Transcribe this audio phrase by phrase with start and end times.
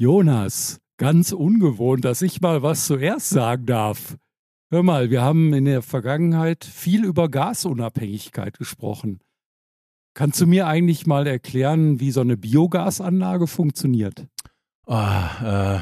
[0.00, 4.16] Jonas, ganz ungewohnt, dass ich mal was zuerst sagen darf.
[4.70, 9.20] Hör mal, wir haben in der Vergangenheit viel über Gasunabhängigkeit gesprochen.
[10.14, 14.26] Kannst du mir eigentlich mal erklären, wie so eine Biogasanlage funktioniert?
[14.92, 15.76] Ah,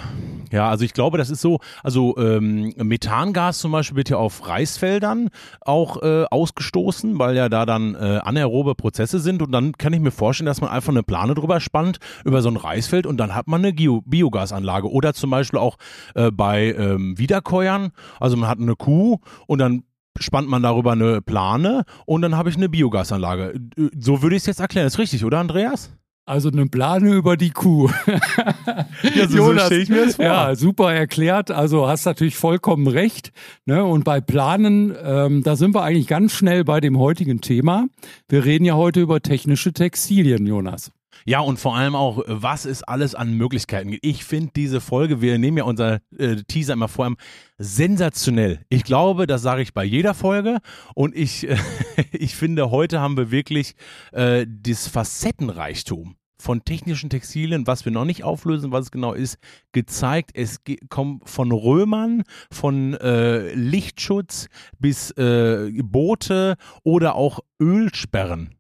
[0.52, 4.18] äh, ja, also ich glaube, das ist so, also ähm, Methangas zum Beispiel wird ja
[4.18, 5.30] auf Reisfeldern
[5.62, 10.00] auch äh, ausgestoßen, weil ja da dann äh, anaerobe Prozesse sind und dann kann ich
[10.00, 13.34] mir vorstellen, dass man einfach eine Plane drüber spannt über so ein Reisfeld und dann
[13.34, 15.79] hat man eine Bio Biogasanlage oder zum Beispiel auch
[16.14, 19.84] äh, bei ähm, Wiederkäuern, also man hat eine Kuh und dann
[20.19, 23.59] spannt man darüber eine Plane und dann habe ich eine Biogasanlage.
[23.78, 24.86] Äh, so würde ich es jetzt erklären.
[24.86, 25.98] ist richtig, oder Andreas?
[26.28, 27.88] Also eine Plane über die Kuh.
[29.14, 30.27] ja, so, Jonas, so ich mir das vor.
[30.27, 31.50] Ja, super erklärt.
[31.50, 33.32] Also hast natürlich vollkommen recht.
[33.64, 33.82] Ne?
[33.82, 37.86] Und bei Planen, ähm, da sind wir eigentlich ganz schnell bei dem heutigen Thema.
[38.28, 40.92] Wir reden ja heute über technische Textilien, Jonas.
[41.24, 44.05] Ja, und vor allem auch, was es alles an Möglichkeiten gibt.
[44.05, 47.14] Ich finde diese Folge, wir nehmen ja unser äh, Teaser immer vor,
[47.56, 48.60] sensationell.
[48.69, 50.58] Ich glaube, das sage ich bei jeder Folge.
[50.94, 51.56] Und ich, äh,
[52.12, 53.75] ich finde, heute haben wir wirklich
[54.12, 59.39] äh, das Facettenreichtum von technischen Textilien, was wir noch nicht auflösen, was es genau ist,
[59.72, 60.31] gezeigt.
[60.34, 68.55] Es kommt von Römern, von äh, Lichtschutz bis äh, Boote oder auch Ölsperren.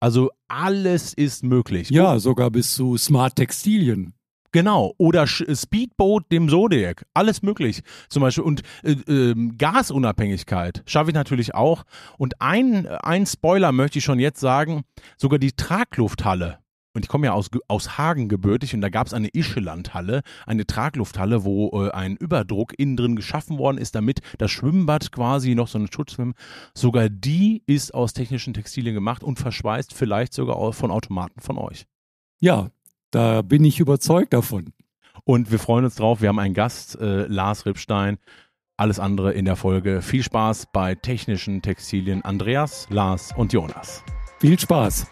[0.00, 1.88] Also alles ist möglich.
[1.90, 4.12] Ja, sogar bis zu Smart Textilien.
[4.52, 7.82] Genau, oder Speedboat dem Zodiac, alles möglich.
[8.08, 11.82] Zum Beispiel und äh, äh, Gasunabhängigkeit schaffe ich natürlich auch.
[12.18, 14.84] Und ein, ein Spoiler möchte ich schon jetzt sagen,
[15.16, 16.58] sogar die Traglufthalle
[16.94, 20.66] und ich komme ja aus, aus Hagen gebürtig und da gab es eine Ischelandhalle, eine
[20.66, 25.68] Traglufthalle, wo äh, ein Überdruck innen drin geschaffen worden ist, damit das Schwimmbad quasi noch
[25.68, 26.34] so ein Schutzschwimmen,
[26.72, 31.86] sogar die ist aus technischen Textilien gemacht und verschweißt vielleicht sogar von Automaten von euch.
[32.40, 32.70] Ja,
[33.10, 34.72] da bin ich überzeugt davon.
[35.24, 38.18] Und wir freuen uns drauf, wir haben einen Gast, äh, Lars Rippstein.
[38.76, 40.02] Alles andere in der Folge.
[40.02, 42.22] Viel Spaß bei technischen Textilien.
[42.24, 44.02] Andreas, Lars und Jonas.
[44.40, 45.06] Viel Spaß.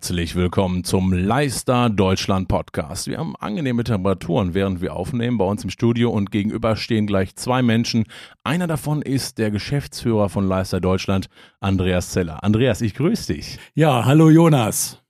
[0.00, 3.06] Herzlich willkommen zum Leister Deutschland Podcast.
[3.06, 7.36] Wir haben angenehme Temperaturen, während wir aufnehmen bei uns im Studio und gegenüber stehen gleich
[7.36, 8.04] zwei Menschen.
[8.42, 11.28] Einer davon ist der Geschäftsführer von Leister Deutschland,
[11.60, 12.42] Andreas Zeller.
[12.42, 13.58] Andreas, ich grüße dich.
[13.74, 15.02] Ja, hallo Jonas.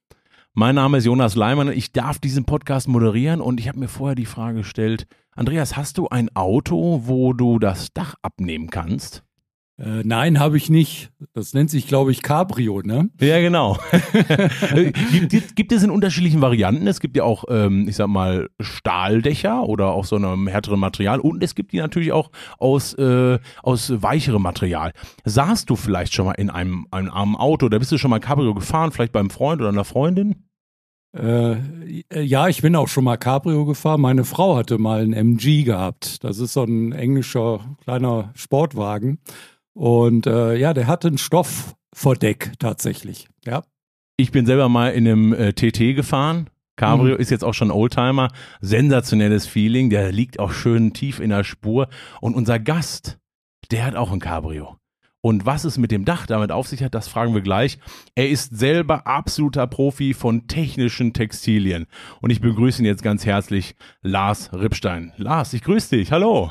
[0.54, 1.70] Mein Name ist Jonas Leimann.
[1.70, 5.98] Ich darf diesen Podcast moderieren und ich habe mir vorher die Frage gestellt, Andreas, hast
[5.98, 9.22] du ein Auto, wo du das Dach abnehmen kannst?
[9.80, 11.10] Äh, nein, habe ich nicht.
[11.32, 13.08] Das nennt sich, glaube ich, Cabrio, ne?
[13.18, 13.78] Ja, genau.
[15.30, 16.86] gibt, gibt, es in unterschiedlichen Varianten.
[16.86, 21.18] Es gibt ja auch, ähm, ich sag mal, Stahldächer oder auch so einem härteren Material.
[21.18, 24.92] Und es gibt die natürlich auch aus, äh, aus weicherem Material.
[25.24, 28.20] Saßt du vielleicht schon mal in einem, einem, einem Auto oder bist du schon mal
[28.20, 30.44] Cabrio gefahren, vielleicht beim Freund oder einer Freundin?
[31.16, 31.56] Äh,
[32.14, 34.02] ja, ich bin auch schon mal Cabrio gefahren.
[34.02, 36.22] Meine Frau hatte mal ein MG gehabt.
[36.22, 39.20] Das ist so ein englischer kleiner Sportwagen.
[39.74, 43.28] Und äh, ja, der hat einen Stoffverdeck tatsächlich.
[43.44, 43.62] Ja.
[44.16, 46.50] Ich bin selber mal in einem äh, TT gefahren.
[46.76, 47.20] Cabrio mhm.
[47.20, 48.28] ist jetzt auch schon Oldtimer.
[48.60, 49.90] Sensationelles Feeling.
[49.90, 51.88] Der liegt auch schön tief in der Spur.
[52.20, 53.18] Und unser Gast,
[53.70, 54.76] der hat auch ein Cabrio.
[55.22, 57.78] Und was es mit dem Dach damit auf sich hat, das fragen wir gleich.
[58.14, 61.86] Er ist selber absoluter Profi von technischen Textilien.
[62.22, 65.12] Und ich begrüße ihn jetzt ganz herzlich, Lars Rippstein.
[65.16, 66.10] Lars, ich grüße dich.
[66.10, 66.50] Hallo.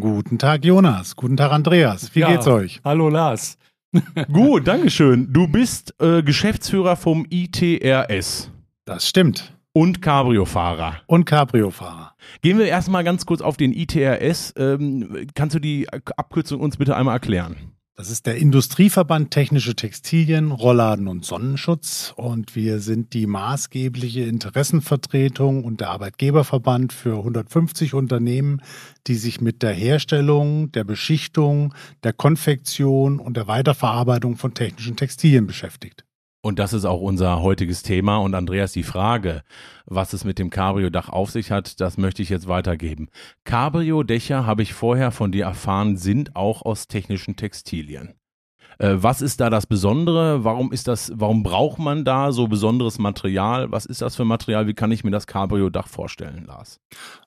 [0.00, 1.16] Guten Tag, Jonas.
[1.16, 2.14] Guten Tag, Andreas.
[2.14, 2.30] Wie ja.
[2.30, 2.80] geht's euch?
[2.84, 3.58] Hallo, Lars.
[4.32, 5.32] Gut, Dankeschön.
[5.32, 8.52] Du bist äh, Geschäftsführer vom ITRS.
[8.84, 9.56] Das stimmt.
[9.72, 11.00] Und Cabrio-Fahrer.
[11.08, 12.14] Und Cabrio-Fahrer.
[12.42, 14.54] Gehen wir erstmal ganz kurz auf den ITRS.
[14.56, 17.56] Ähm, kannst du die Abkürzung uns bitte einmal erklären?
[17.98, 22.14] Das ist der Industrieverband Technische Textilien, Rollladen und Sonnenschutz.
[22.14, 28.62] Und wir sind die maßgebliche Interessenvertretung und der Arbeitgeberverband für 150 Unternehmen,
[29.08, 31.74] die sich mit der Herstellung, der Beschichtung,
[32.04, 36.04] der Konfektion und der Weiterverarbeitung von technischen Textilien beschäftigt.
[36.40, 38.18] Und das ist auch unser heutiges Thema.
[38.18, 39.42] Und Andreas, die Frage,
[39.86, 43.08] was es mit dem Cabrio-Dach auf sich hat, das möchte ich jetzt weitergeben.
[43.44, 48.14] Cabrio-Dächer, habe ich vorher von dir erfahren, sind auch aus technischen Textilien.
[48.78, 50.44] Äh, was ist da das Besondere?
[50.44, 53.72] Warum ist das, warum braucht man da so besonderes Material?
[53.72, 54.68] Was ist das für Material?
[54.68, 56.80] Wie kann ich mir das Cabrio-Dach vorstellen, Lars?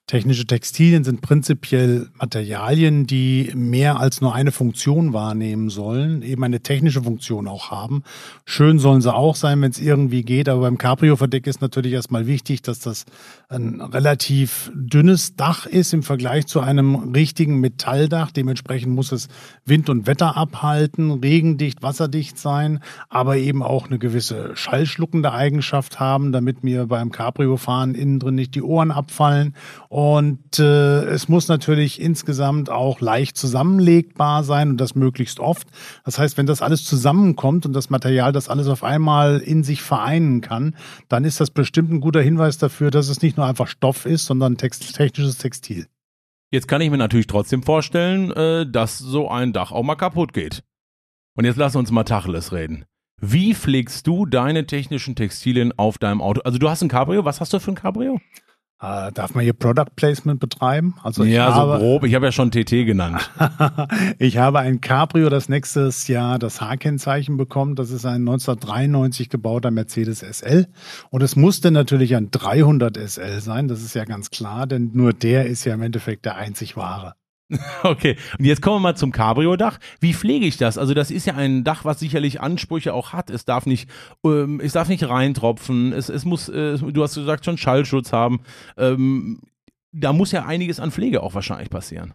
[0.07, 6.59] Technische Textilien sind prinzipiell Materialien, die mehr als nur eine Funktion wahrnehmen sollen, eben eine
[6.59, 8.03] technische Funktion auch haben.
[8.44, 12.27] Schön sollen sie auch sein, wenn es irgendwie geht, aber beim Cabrio-Verdeck ist natürlich erstmal
[12.27, 13.06] wichtig, dass das
[13.48, 18.31] ein relativ dünnes Dach ist im Vergleich zu einem richtigen Metalldach.
[18.31, 19.30] Dementsprechend muss es
[19.63, 26.33] Wind und Wetter abhalten, regendicht, wasserdicht sein, aber eben auch eine gewisse schallschluckende Eigenschaft haben,
[26.33, 29.56] damit mir beim Cabrio-Fahren innen drin nicht die Ohren abfallen.
[29.92, 35.68] Und äh, es muss natürlich insgesamt auch leicht zusammenlegbar sein und das möglichst oft.
[36.06, 39.82] Das heißt, wenn das alles zusammenkommt und das Material das alles auf einmal in sich
[39.82, 40.78] vereinen kann,
[41.10, 44.28] dann ist das bestimmt ein guter Hinweis dafür, dass es nicht nur einfach Stoff ist,
[44.28, 45.88] sondern text technisches Textil.
[46.52, 50.32] Jetzt kann ich mir natürlich trotzdem vorstellen, äh, dass so ein Dach auch mal kaputt
[50.32, 50.64] geht.
[51.36, 52.86] Und jetzt lass uns mal Tacheles reden.
[53.20, 56.40] Wie pflegst du deine technischen Textilien auf deinem Auto?
[56.46, 58.22] Also du hast ein Cabrio, was hast du für ein Cabrio?
[58.81, 60.95] Äh, darf man hier Product Placement betreiben?
[61.04, 62.04] Also ja, habe, so grob.
[62.04, 63.30] Ich habe ja schon TT genannt.
[64.18, 67.78] ich habe ein Cabrio, das nächstes Jahr das H-Kennzeichen bekommt.
[67.78, 70.66] Das ist ein 1993 gebauter Mercedes SL.
[71.12, 73.68] Und es musste natürlich ein 300 SL sein.
[73.68, 77.13] Das ist ja ganz klar, denn nur der ist ja im Endeffekt der einzig wahre.
[77.83, 79.80] Okay, und jetzt kommen wir mal zum Cabrio-Dach.
[80.00, 80.77] Wie pflege ich das?
[80.77, 83.30] Also das ist ja ein Dach, was sicherlich Ansprüche auch hat.
[83.30, 83.89] Es darf nicht,
[84.24, 85.94] ähm, es darf nicht reintropfen.
[85.94, 88.42] Es, es muss, äh, du hast gesagt, schon Schallschutz haben.
[88.77, 89.42] Ähm,
[89.92, 92.13] da muss ja einiges an Pflege auch wahrscheinlich passieren.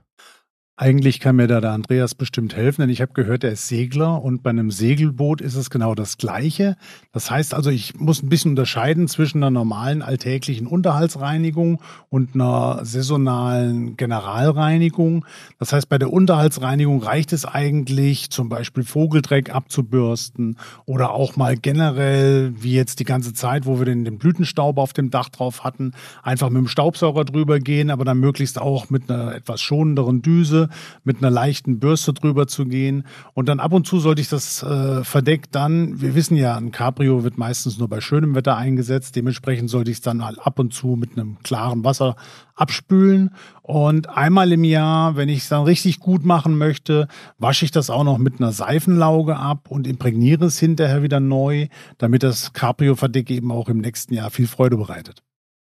[0.78, 4.22] Eigentlich kann mir da der Andreas bestimmt helfen, denn ich habe gehört, er ist Segler
[4.22, 6.76] und bei einem Segelboot ist es genau das Gleiche.
[7.14, 11.80] Das heißt also, ich muss ein bisschen unterscheiden zwischen einer normalen alltäglichen Unterhaltsreinigung
[12.10, 15.24] und einer saisonalen Generalreinigung.
[15.58, 21.56] Das heißt, bei der Unterhaltsreinigung reicht es eigentlich, zum Beispiel Vogeldreck abzubürsten oder auch mal
[21.56, 25.64] generell, wie jetzt die ganze Zeit, wo wir den, den Blütenstaub auf dem Dach drauf
[25.64, 30.20] hatten, einfach mit dem Staubsauger drüber gehen, aber dann möglichst auch mit einer etwas schonenderen
[30.20, 30.65] Düse
[31.04, 33.04] mit einer leichten Bürste drüber zu gehen.
[33.34, 36.70] Und dann ab und zu sollte ich das äh, Verdeck dann, wir wissen ja, ein
[36.70, 39.16] Cabrio wird meistens nur bei schönem Wetter eingesetzt.
[39.16, 42.16] Dementsprechend sollte ich es dann halt ab und zu mit einem klaren Wasser
[42.54, 43.30] abspülen.
[43.62, 47.08] Und einmal im Jahr, wenn ich es dann richtig gut machen möchte,
[47.38, 51.68] wasche ich das auch noch mit einer Seifenlauge ab und imprägniere es hinterher wieder neu,
[51.98, 55.22] damit das Cabrio-Verdeck eben auch im nächsten Jahr viel Freude bereitet.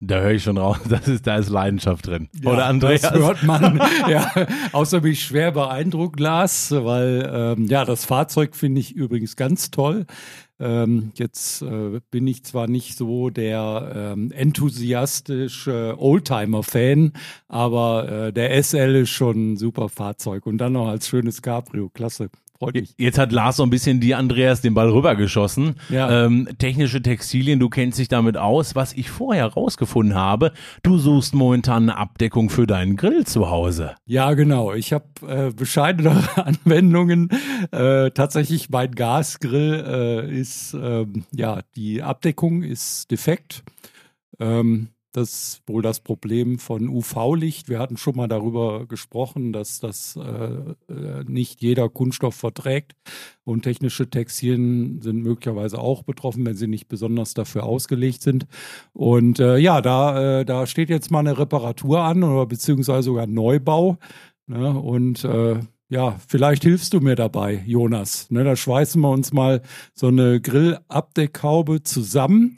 [0.00, 2.28] Da höre ich schon raus, das ist, da ist Leidenschaft drin.
[2.40, 3.02] Ja, Oder Andreas?
[3.02, 3.80] Das hört man.
[4.08, 4.30] ja,
[4.72, 10.06] außer mich schwer beeindruckt, Lars, weil ähm, ja, das Fahrzeug finde ich übrigens ganz toll.
[10.60, 17.12] Ähm, jetzt äh, bin ich zwar nicht so der ähm, enthusiastische Oldtimer-Fan,
[17.46, 21.90] aber äh, der SL ist schon ein super Fahrzeug und dann noch als schönes Cabrio,
[21.90, 22.30] klasse.
[22.58, 22.94] Freut mich.
[22.98, 25.76] Jetzt hat Lars so ein bisschen die Andreas den Ball rübergeschossen.
[25.90, 26.24] Ja.
[26.24, 28.74] Ähm, technische Textilien, du kennst dich damit aus.
[28.74, 30.52] Was ich vorher rausgefunden habe,
[30.82, 33.94] du suchst momentan eine Abdeckung für deinen Grill zu Hause.
[34.06, 34.72] Ja, genau.
[34.72, 37.28] Ich habe äh, bescheidenere Anwendungen.
[37.70, 43.62] Äh, tatsächlich mein Gasgrill äh, ist, ähm, ja, die Abdeckung ist defekt.
[44.40, 47.68] Ähm, das ist wohl das Problem von UV-Licht.
[47.68, 52.92] Wir hatten schon mal darüber gesprochen, dass das äh, äh, nicht jeder Kunststoff verträgt.
[53.44, 58.46] Und technische Textilien sind möglicherweise auch betroffen, wenn sie nicht besonders dafür ausgelegt sind.
[58.92, 63.26] Und äh, ja, da, äh, da steht jetzt mal eine Reparatur an oder beziehungsweise sogar
[63.26, 63.96] Neubau.
[64.46, 64.78] Ne?
[64.78, 65.60] Und äh,
[65.90, 68.30] ja, vielleicht hilfst du mir dabei, Jonas.
[68.30, 69.62] Ne, da schweißen wir uns mal
[69.94, 72.56] so eine Grillabdeckhaube zusammen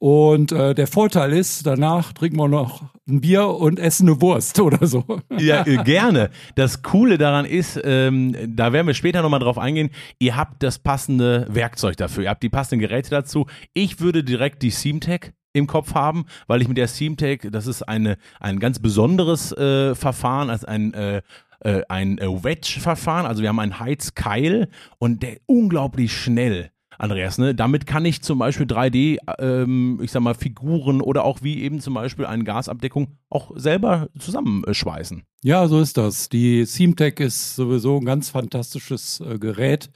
[0.00, 4.58] und äh, der Vorteil ist, danach trinken wir noch ein Bier und essen eine Wurst
[4.60, 5.04] oder so.
[5.38, 6.30] Ja, äh, gerne.
[6.54, 10.78] Das Coole daran ist, ähm, da werden wir später nochmal drauf eingehen, ihr habt das
[10.78, 13.46] passende Werkzeug dafür, ihr habt die passenden Geräte dazu.
[13.74, 17.82] Ich würde direkt die Seamtech im Kopf haben, weil ich mit der Seamtech, das ist
[17.82, 21.20] eine, ein ganz besonderes äh, Verfahren, als ein äh,
[21.62, 23.26] äh ein äh, Wedge-Verfahren.
[23.26, 27.38] Also wir haben einen Heizkeil und der unglaublich schnell Andreas.
[27.38, 27.54] Ne?
[27.54, 31.80] Damit kann ich zum Beispiel 3D, ähm, ich sag mal, Figuren oder auch wie eben
[31.80, 35.22] zum Beispiel eine Gasabdeckung auch selber zusammenschweißen.
[35.42, 36.28] Ja, so ist das.
[36.28, 39.90] Die Seamtech ist sowieso ein ganz fantastisches äh, Gerät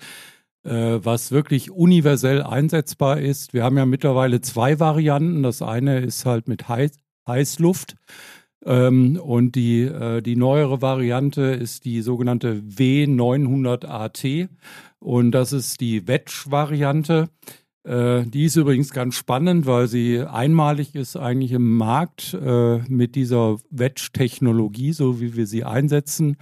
[0.64, 3.52] äh, was wirklich universell einsetzbar ist.
[3.52, 5.42] Wir haben ja mittlerweile zwei Varianten.
[5.42, 6.92] Das eine ist halt mit Heiß
[7.26, 7.96] Heißluft.
[8.64, 14.48] Ähm, und die, äh, die neuere Variante ist die sogenannte W900AT.
[14.98, 17.28] Und das ist die Wedge-Variante.
[17.84, 23.14] Äh, die ist übrigens ganz spannend, weil sie einmalig ist eigentlich im Markt äh, mit
[23.14, 26.36] dieser Wedge-Technologie, so wie wir sie einsetzen.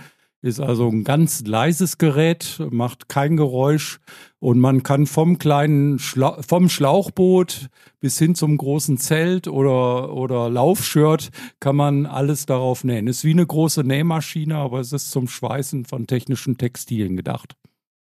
[0.44, 4.00] Ist also ein ganz leises Gerät, macht kein Geräusch
[4.40, 7.68] und man kann vom kleinen Schla vom Schlauchboot
[8.00, 11.30] bis hin zum großen Zelt oder, oder Laufshirt
[11.60, 13.06] kann man alles darauf nähen.
[13.06, 17.54] Ist wie eine große Nähmaschine, aber es ist zum Schweißen von technischen Textilien gedacht.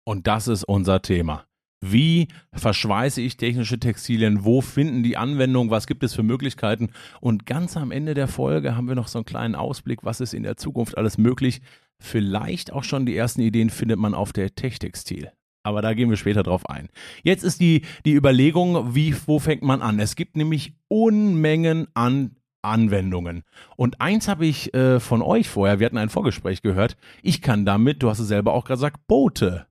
[0.04, 1.45] Und das ist unser Thema.
[1.80, 4.44] Wie verschweiße ich technische Textilien?
[4.44, 5.70] Wo finden die Anwendung?
[5.70, 6.90] Was gibt es für Möglichkeiten?
[7.20, 10.35] Und ganz am Ende der Folge haben wir noch so einen kleinen Ausblick, was ist
[10.35, 11.61] in der Zukunft alles möglich.
[12.00, 15.30] Vielleicht auch schon die ersten Ideen findet man auf der Techtextil.
[15.62, 16.88] Aber da gehen wir später drauf ein.
[17.23, 20.00] Jetzt ist die, die Überlegung, wie, wo fängt man an?
[20.00, 23.44] Es gibt nämlich Unmengen an Anwendungen.
[23.76, 27.64] Und eins habe ich äh, von euch vorher, wir hatten ein Vorgespräch gehört, ich kann
[27.64, 29.67] damit, du hast es selber auch gerade gesagt, Boote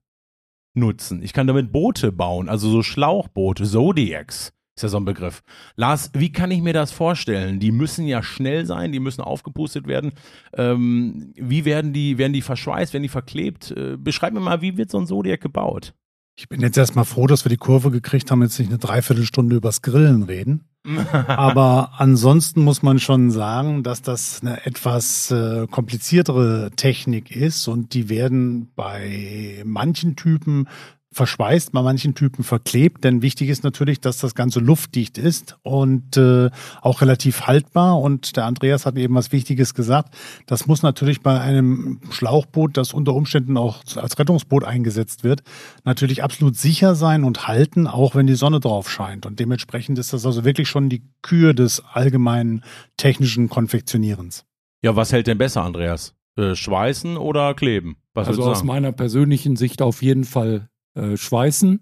[0.74, 1.22] nutzen.
[1.22, 4.52] Ich kann damit Boote bauen, also so Schlauchboote, Zodiacs.
[4.76, 5.42] Ist ja so ein Begriff.
[5.74, 7.58] Lars, wie kann ich mir das vorstellen?
[7.58, 10.12] Die müssen ja schnell sein, die müssen aufgepustet werden.
[10.56, 13.72] Ähm, wie werden die, werden die verschweißt, werden die verklebt?
[13.72, 15.94] Äh, beschreib mir mal, wie wird so ein Zodiac gebaut?
[16.36, 19.56] Ich bin jetzt erstmal froh, dass wir die Kurve gekriegt haben, jetzt nicht eine Dreiviertelstunde
[19.56, 20.67] übers Grillen reden.
[21.26, 27.94] Aber ansonsten muss man schon sagen, dass das eine etwas äh, kompliziertere Technik ist und
[27.94, 30.68] die werden bei manchen Typen
[31.12, 36.16] verschweißt, bei manchen Typen verklebt, denn wichtig ist natürlich, dass das Ganze luftdicht ist und
[36.16, 36.50] äh,
[36.82, 37.98] auch relativ haltbar.
[38.00, 40.14] Und der Andreas hat eben was Wichtiges gesagt.
[40.46, 45.42] Das muss natürlich bei einem Schlauchboot, das unter Umständen auch als Rettungsboot eingesetzt wird,
[45.84, 49.24] natürlich absolut sicher sein und halten, auch wenn die Sonne drauf scheint.
[49.24, 52.64] Und dementsprechend ist das also wirklich schon die Kür des allgemeinen
[52.96, 54.44] technischen Konfektionierens.
[54.82, 56.14] Ja, was hält denn besser, Andreas?
[56.36, 57.96] Äh, schweißen oder kleben?
[58.14, 61.80] Was also aus meiner persönlichen Sicht auf jeden Fall äh, schweißen.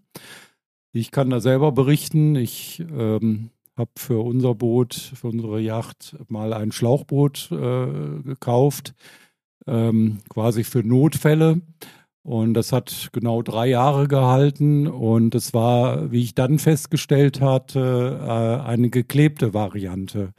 [0.92, 2.36] Ich kann da selber berichten.
[2.36, 8.94] Ich ähm, habe für unser Boot, für unsere Yacht mal ein Schlauchboot äh, gekauft,
[9.66, 11.60] ähm, quasi für Notfälle.
[12.22, 14.86] Und das hat genau drei Jahre gehalten.
[14.86, 20.32] Und es war, wie ich dann festgestellt hatte, äh, eine geklebte Variante.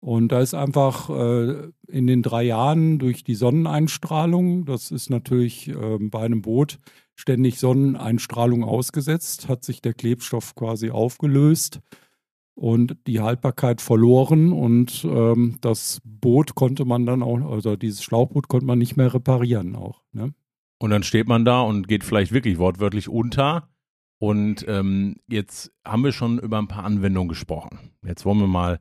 [0.00, 5.68] Und da ist einfach äh, in den drei Jahren durch die Sonneneinstrahlung, das ist natürlich
[5.68, 6.78] äh, bei einem Boot
[7.16, 11.80] ständig Sonneneinstrahlung ausgesetzt, hat sich der Klebstoff quasi aufgelöst
[12.54, 18.48] und die Haltbarkeit verloren und ähm, das Boot konnte man dann auch, also dieses Schlauchboot
[18.48, 20.02] konnte man nicht mehr reparieren auch.
[20.12, 20.32] Ne?
[20.78, 23.68] Und dann steht man da und geht vielleicht wirklich wortwörtlich unter.
[24.18, 27.90] Und ähm, jetzt haben wir schon über ein paar Anwendungen gesprochen.
[28.04, 28.80] Jetzt wollen wir mal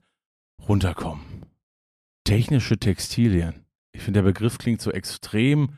[0.68, 1.24] runterkommen.
[2.24, 3.66] Technische Textilien.
[3.94, 5.78] Ich finde, der Begriff klingt so extrem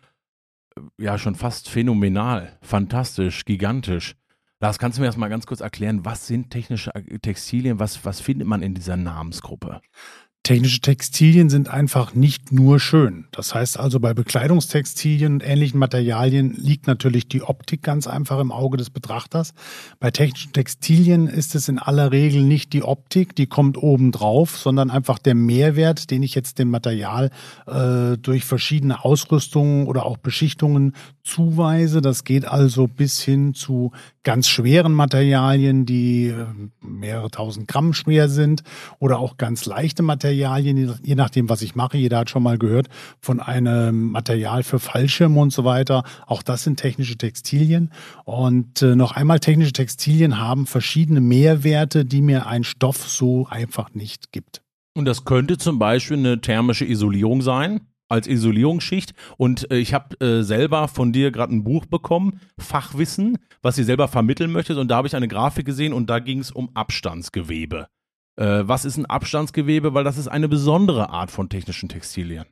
[0.98, 4.15] ja schon fast phänomenal, fantastisch, gigantisch.
[4.60, 6.91] Lars, kannst du mir das mal ganz kurz erklären, was sind technische
[7.22, 9.81] Textilien, was, was findet man in dieser Namensgruppe?
[10.47, 13.25] Technische Textilien sind einfach nicht nur schön.
[13.31, 18.53] Das heißt also, bei Bekleidungstextilien und ähnlichen Materialien liegt natürlich die Optik ganz einfach im
[18.53, 19.53] Auge des Betrachters.
[19.99, 24.55] Bei technischen Textilien ist es in aller Regel nicht die Optik, die kommt oben drauf,
[24.55, 27.29] sondern einfach der Mehrwert, den ich jetzt dem Material
[27.65, 31.99] äh, durch verschiedene Ausrüstungen oder auch Beschichtungen zuweise.
[31.99, 33.91] Das geht also bis hin zu
[34.27, 36.48] ganz schweren Materialien, die äh,
[36.81, 38.62] mehrere tausend Gramm schwer sind
[39.00, 41.98] oder auch ganz leichte Materialien, je nachdem, was ich mache.
[41.98, 42.89] Jeder hat schon mal gehört
[43.22, 46.03] von einem Material für Fallschirme und so weiter.
[46.25, 47.93] Auch das sind technische Textilien.
[48.25, 53.93] Und äh, noch einmal, technische Textilien haben verschiedene Mehrwerte, die mir ein Stoff so einfach
[53.93, 54.62] nicht gibt.
[54.93, 59.13] Und das könnte zum Beispiel eine thermische Isolierung sein als Isolierungsschicht.
[59.37, 63.83] Und äh, ich habe äh, selber von dir gerade ein Buch bekommen, Fachwissen, was sie
[63.83, 64.79] selber vermitteln möchtest.
[64.79, 67.87] Und da habe ich eine Grafik gesehen und da ging es um Abstandsgewebe.
[68.35, 69.93] Äh, was ist ein Abstandsgewebe?
[69.93, 72.45] Weil das ist eine besondere Art von technischen Textilien.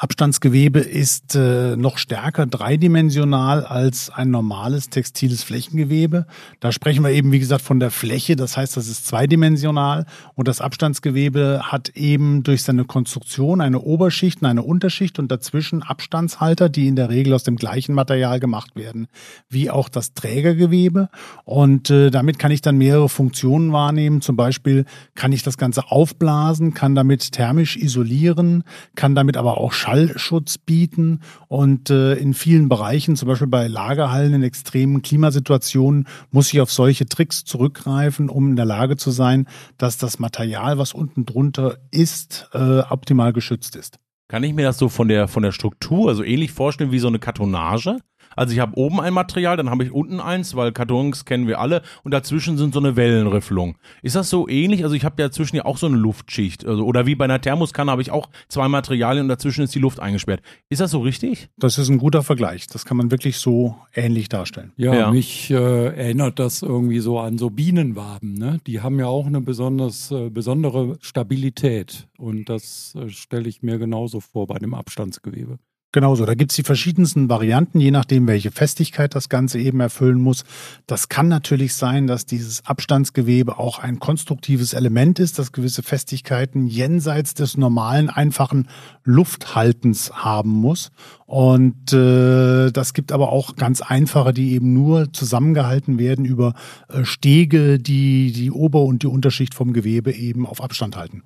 [0.00, 6.24] Abstandsgewebe ist äh, noch stärker dreidimensional als ein normales textiles Flächengewebe.
[6.60, 8.36] Da sprechen wir eben, wie gesagt, von der Fläche.
[8.36, 10.06] Das heißt, das ist zweidimensional.
[10.36, 15.82] Und das Abstandsgewebe hat eben durch seine Konstruktion eine Oberschicht und eine Unterschicht und dazwischen
[15.82, 19.08] Abstandshalter, die in der Regel aus dem gleichen Material gemacht werden,
[19.48, 21.08] wie auch das Trägergewebe.
[21.44, 24.20] Und äh, damit kann ich dann mehrere Funktionen wahrnehmen.
[24.20, 24.84] Zum Beispiel
[25.16, 28.62] kann ich das Ganze aufblasen, kann damit thermisch isolieren,
[28.94, 34.34] kann damit aber auch Schallschutz bieten und äh, in vielen Bereichen, zum Beispiel bei Lagerhallen
[34.34, 39.46] in extremen Klimasituationen, muss ich auf solche Tricks zurückgreifen, um in der Lage zu sein,
[39.76, 43.98] dass das Material, was unten drunter ist, äh, optimal geschützt ist.
[44.28, 47.08] Kann ich mir das so von der, von der Struktur, also ähnlich vorstellen wie so
[47.08, 47.98] eine Kartonage?
[48.38, 51.58] Also ich habe oben ein Material, dann habe ich unten eins, weil Kartons kennen wir
[51.58, 53.76] alle und dazwischen sind so eine Wellenrifflung.
[54.00, 54.84] Ist das so ähnlich?
[54.84, 56.64] Also ich habe ja dazwischen ja auch so eine Luftschicht.
[56.64, 59.80] Also, oder wie bei einer Thermoskanne habe ich auch zwei Materialien und dazwischen ist die
[59.80, 60.40] Luft eingesperrt.
[60.68, 61.48] Ist das so richtig?
[61.56, 62.68] Das ist ein guter Vergleich.
[62.68, 64.72] Das kann man wirklich so ähnlich darstellen.
[64.76, 65.10] Ja, ja.
[65.10, 68.34] mich äh, erinnert das irgendwie so an so Bienenwaben.
[68.34, 68.60] Ne?
[68.68, 72.06] Die haben ja auch eine besonders, äh, besondere Stabilität.
[72.16, 75.58] Und das äh, stelle ich mir genauso vor bei dem Abstandsgewebe.
[75.90, 80.20] Genauso, da gibt es die verschiedensten Varianten, je nachdem, welche Festigkeit das Ganze eben erfüllen
[80.20, 80.44] muss.
[80.86, 86.66] Das kann natürlich sein, dass dieses Abstandsgewebe auch ein konstruktives Element ist, das gewisse Festigkeiten
[86.66, 88.68] jenseits des normalen, einfachen
[89.04, 90.90] Lufthaltens haben muss.
[91.24, 96.52] Und äh, das gibt aber auch ganz einfache, die eben nur zusammengehalten werden über
[96.90, 101.22] äh, Stege, die die Ober- und die Unterschicht vom Gewebe eben auf Abstand halten.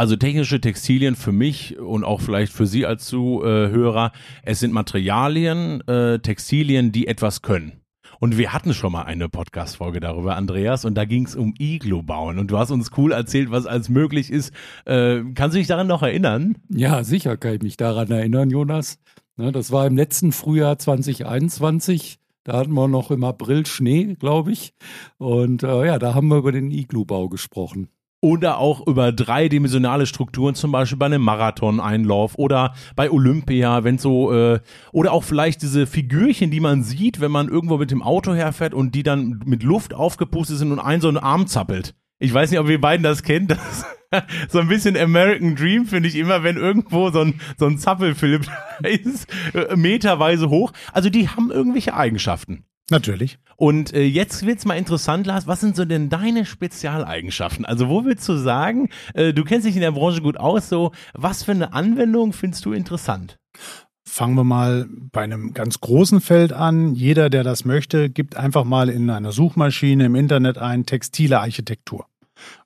[0.00, 5.86] Also technische Textilien für mich und auch vielleicht für Sie als Zuhörer, es sind Materialien,
[5.86, 7.82] äh, Textilien, die etwas können.
[8.18, 12.02] Und wir hatten schon mal eine Podcast-Folge darüber, Andreas, und da ging es um Iglo
[12.02, 12.38] bauen.
[12.38, 14.54] Und du hast uns cool erzählt, was alles möglich ist.
[14.86, 16.56] Äh, kannst du dich daran noch erinnern?
[16.70, 18.98] Ja, sicher kann ich mich daran erinnern, Jonas.
[19.36, 22.20] Ne, das war im letzten Frühjahr 2021.
[22.44, 24.72] Da hatten wir noch im April Schnee, glaube ich.
[25.18, 30.54] Und äh, ja, da haben wir über den Iglu-Bau gesprochen oder auch über dreidimensionale Strukturen,
[30.54, 34.60] zum Beispiel bei einem Marathon-Einlauf oder bei Olympia, wenn so, äh,
[34.92, 38.74] oder auch vielleicht diese Figürchen, die man sieht, wenn man irgendwo mit dem Auto herfährt
[38.74, 41.94] und die dann mit Luft aufgepustet sind und ein so einen Arm zappelt.
[42.18, 43.52] Ich weiß nicht, ob ihr beiden das kennt.
[43.52, 43.86] Das
[44.48, 48.46] so ein bisschen American Dream finde ich immer, wenn irgendwo so ein, so ein Zappelphilipp
[48.82, 50.72] ist, äh, meterweise hoch.
[50.92, 52.64] Also die haben irgendwelche Eigenschaften.
[52.90, 53.38] Natürlich.
[53.56, 57.64] Und äh, jetzt wird's mal interessant, Lars, was sind so denn deine Spezialeigenschaften?
[57.64, 60.92] Also wo willst du sagen, äh, du kennst dich in der Branche gut aus, so
[61.12, 63.38] was für eine Anwendung findest du interessant?
[64.04, 66.94] Fangen wir mal bei einem ganz großen Feld an.
[66.94, 72.09] Jeder, der das möchte, gibt einfach mal in einer Suchmaschine im Internet ein textile Architektur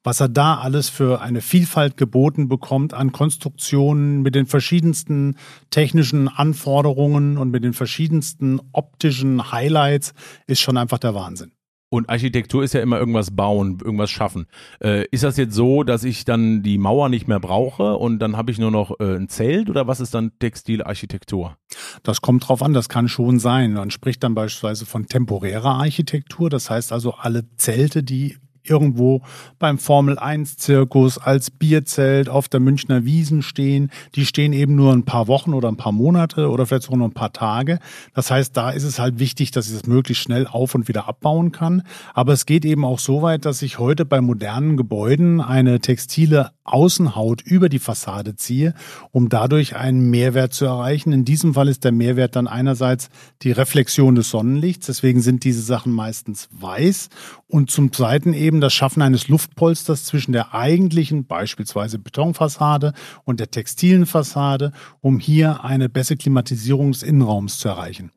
[0.02, 5.36] was er da alles für eine Vielfalt geboten bekommt an Konstruktionen mit den verschiedensten
[5.70, 10.14] technischen Anforderungen und mit den verschiedensten optischen Highlights,
[10.46, 11.52] ist schon einfach der Wahnsinn.
[11.94, 14.46] Und Architektur ist ja immer irgendwas bauen, irgendwas schaffen.
[14.82, 18.36] Äh, ist das jetzt so, dass ich dann die Mauer nicht mehr brauche und dann
[18.36, 21.56] habe ich nur noch äh, ein Zelt oder was ist dann Textilarchitektur?
[22.02, 23.74] Das kommt drauf an, das kann schon sein.
[23.74, 29.22] Man spricht dann beispielsweise von temporärer Architektur, das heißt also alle Zelte, die irgendwo
[29.58, 33.90] beim Formel 1 Zirkus als Bierzelt auf der Münchner Wiesen stehen.
[34.14, 37.08] Die stehen eben nur ein paar Wochen oder ein paar Monate oder vielleicht sogar nur
[37.08, 37.78] ein paar Tage.
[38.14, 41.08] Das heißt, da ist es halt wichtig, dass ich das möglichst schnell auf und wieder
[41.08, 41.82] abbauen kann.
[42.14, 46.50] Aber es geht eben auch so weit, dass ich heute bei modernen Gebäuden eine textile
[46.64, 48.74] Außenhaut über die Fassade ziehe,
[49.12, 51.12] um dadurch einen Mehrwert zu erreichen.
[51.12, 53.10] In diesem Fall ist der Mehrwert dann einerseits
[53.42, 54.86] die Reflexion des Sonnenlichts.
[54.86, 57.10] Deswegen sind diese Sachen meistens weiß
[57.46, 63.50] und zum zweiten eben das Schaffen eines Luftpolsters zwischen der eigentlichen, beispielsweise Betonfassade und der
[63.50, 68.10] textilen Fassade, um hier eine bessere Klimatisierung des Innenraums zu erreichen.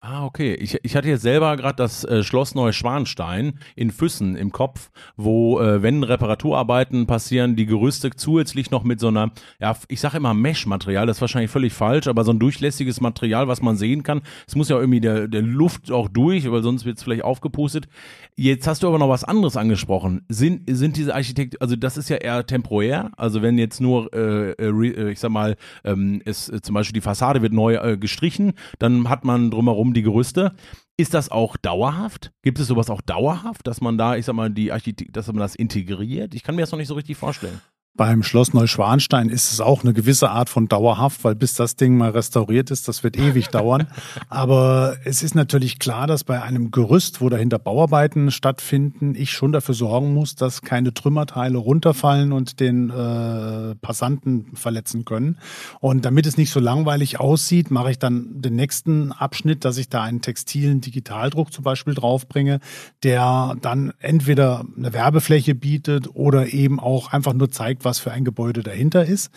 [0.00, 0.54] Ah, okay.
[0.54, 5.58] Ich, ich hatte jetzt selber gerade das äh, Schloss Neuschwanstein in Füssen im Kopf, wo,
[5.58, 10.34] äh, wenn Reparaturarbeiten passieren, die Gerüste zusätzlich noch mit so einer, ja, ich sage immer
[10.34, 14.22] Mesh-Material, das ist wahrscheinlich völlig falsch, aber so ein durchlässiges Material, was man sehen kann.
[14.46, 17.88] Es muss ja irgendwie der, der Luft auch durch, weil sonst wird es vielleicht aufgepustet.
[18.36, 20.24] Jetzt hast du aber noch was anderes angesprochen.
[20.28, 24.52] Sind, sind diese Architekten, also das ist ja eher temporär, also wenn jetzt nur, äh,
[24.52, 28.52] äh, ich sag mal, ähm, es, äh, zum Beispiel die Fassade wird neu äh, gestrichen,
[28.78, 30.54] dann hat man drumherum um die Gerüste.
[30.96, 32.32] Ist das auch dauerhaft?
[32.42, 35.38] Gibt es sowas auch dauerhaft, dass man da, ich sag mal, die Architekt, dass man
[35.38, 36.34] das integriert?
[36.34, 37.60] Ich kann mir das noch nicht so richtig vorstellen.
[37.98, 41.96] Beim Schloss Neuschwanstein ist es auch eine gewisse Art von dauerhaft, weil bis das Ding
[41.96, 43.88] mal restauriert ist, das wird ewig dauern.
[44.28, 49.50] Aber es ist natürlich klar, dass bei einem Gerüst, wo dahinter Bauarbeiten stattfinden, ich schon
[49.50, 55.36] dafür sorgen muss, dass keine Trümmerteile runterfallen und den äh, Passanten verletzen können.
[55.80, 59.88] Und damit es nicht so langweilig aussieht, mache ich dann den nächsten Abschnitt, dass ich
[59.88, 62.60] da einen textilen Digitaldruck zum Beispiel draufbringe,
[63.02, 68.24] der dann entweder eine Werbefläche bietet oder eben auch einfach nur zeigt, was für ein
[68.24, 69.30] Gebäude dahinter ist.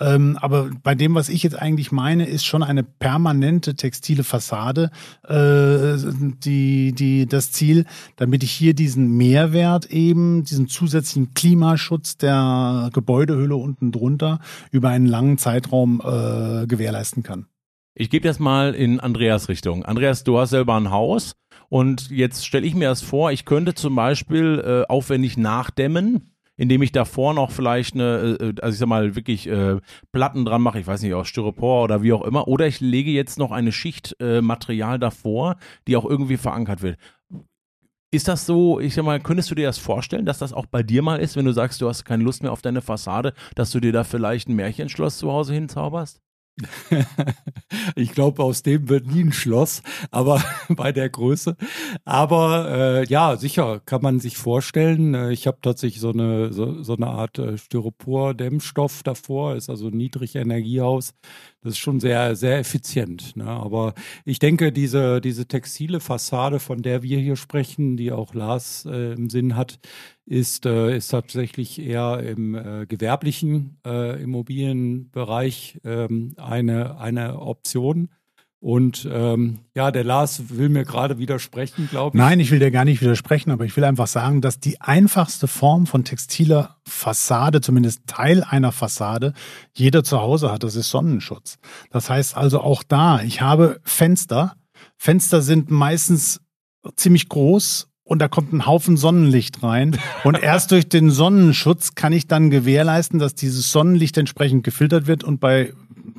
[0.00, 4.90] Ähm, aber bei dem, was ich jetzt eigentlich meine, ist schon eine permanente textile Fassade
[5.28, 5.96] äh,
[6.42, 7.84] die, die, das Ziel,
[8.16, 14.40] damit ich hier diesen Mehrwert eben, diesen zusätzlichen Klimaschutz der Gebäudehülle unten drunter
[14.70, 17.46] über einen langen Zeitraum äh, gewährleisten kann.
[17.94, 19.84] Ich gebe das mal in Andreas Richtung.
[19.84, 21.34] Andreas, du hast selber ein Haus
[21.68, 26.82] und jetzt stelle ich mir das vor, ich könnte zum Beispiel äh, aufwendig nachdämmen indem
[26.82, 29.78] ich davor noch vielleicht eine, äh, also ich sag mal, wirklich äh,
[30.12, 33.10] Platten dran mache, ich weiß nicht, aus Styropor oder wie auch immer, oder ich lege
[33.10, 36.98] jetzt noch eine Schicht äh, Material davor, die auch irgendwie verankert wird.
[38.10, 40.82] Ist das so, ich sag mal, könntest du dir das vorstellen, dass das auch bei
[40.82, 43.70] dir mal ist, wenn du sagst, du hast keine Lust mehr auf deine Fassade, dass
[43.70, 46.20] du dir da vielleicht ein Märchenschloss zu Hause hinzauberst?
[47.96, 51.56] ich glaube, aus dem wird nie ein Schloss, aber bei der Größe.
[52.04, 55.14] Aber äh, ja, sicher kann man sich vorstellen.
[55.14, 59.88] Äh, ich habe tatsächlich so eine so, so eine Art äh, Styropor-Dämmstoff davor, ist also
[59.88, 61.14] ein Niedrigenergiehaus.
[61.60, 63.36] Das ist schon sehr, sehr effizient.
[63.36, 63.46] Ne?
[63.46, 63.94] Aber
[64.24, 69.14] ich denke, diese, diese textile Fassade, von der wir hier sprechen, die auch Lars äh,
[69.14, 69.80] im Sinn hat,
[70.24, 78.08] ist, äh, ist tatsächlich eher im äh, gewerblichen äh, Immobilienbereich ähm, eine, eine Option.
[78.60, 82.18] Und ähm, ja, der Lars will mir gerade widersprechen, glaube ich.
[82.18, 85.46] Nein, ich will dir gar nicht widersprechen, aber ich will einfach sagen, dass die einfachste
[85.46, 89.32] Form von textiler Fassade, zumindest Teil einer Fassade,
[89.74, 90.64] jeder zu Hause hat.
[90.64, 91.58] Das ist Sonnenschutz.
[91.90, 94.56] Das heißt also auch da, ich habe Fenster.
[94.96, 96.40] Fenster sind meistens
[96.96, 99.98] ziemlich groß und da kommt ein Haufen Sonnenlicht rein.
[100.24, 105.22] Und erst durch den Sonnenschutz kann ich dann gewährleisten, dass dieses Sonnenlicht entsprechend gefiltert wird
[105.22, 105.74] und bei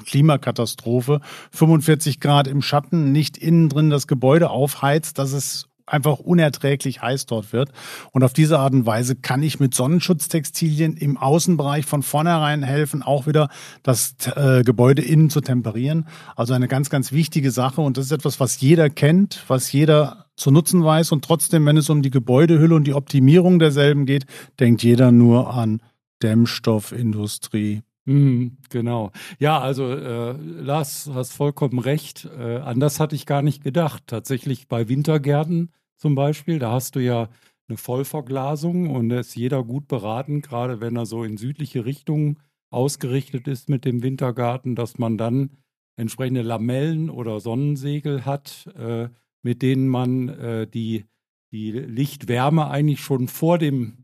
[0.06, 1.22] Klimakatastrophe
[1.52, 7.26] 45 Grad im Schatten nicht innen drin das Gebäude aufheizt, dass es einfach unerträglich heiß
[7.26, 7.72] dort wird.
[8.12, 13.04] Und auf diese Art und Weise kann ich mit Sonnenschutztextilien im Außenbereich von vornherein helfen,
[13.04, 13.50] auch wieder
[13.84, 16.08] das äh, Gebäude innen zu temperieren.
[16.36, 17.82] Also eine ganz, ganz wichtige Sache.
[17.82, 21.12] Und das ist etwas, was jeder kennt, was jeder zu nutzen weiß.
[21.12, 24.26] Und trotzdem, wenn es um die Gebäudehülle und die Optimierung derselben geht,
[24.60, 25.82] denkt jeder nur an
[26.22, 29.12] Dämmstoffindustrie, mhm, genau.
[29.40, 32.26] Ja, also äh, Lars, hast vollkommen recht.
[32.38, 34.04] Äh, an das hatte ich gar nicht gedacht.
[34.08, 37.30] Tatsächlich bei Wintergärten zum Beispiel, da hast du ja
[37.68, 42.40] eine Vollverglasung und da ist jeder gut beraten, gerade wenn er so in südliche Richtungen
[42.72, 45.52] ausgerichtet ist mit dem Wintergarten, dass man dann
[45.96, 49.10] entsprechende Lamellen oder Sonnensegel hat, äh,
[49.44, 51.06] mit denen man äh, die,
[51.52, 53.99] die Lichtwärme eigentlich schon vor dem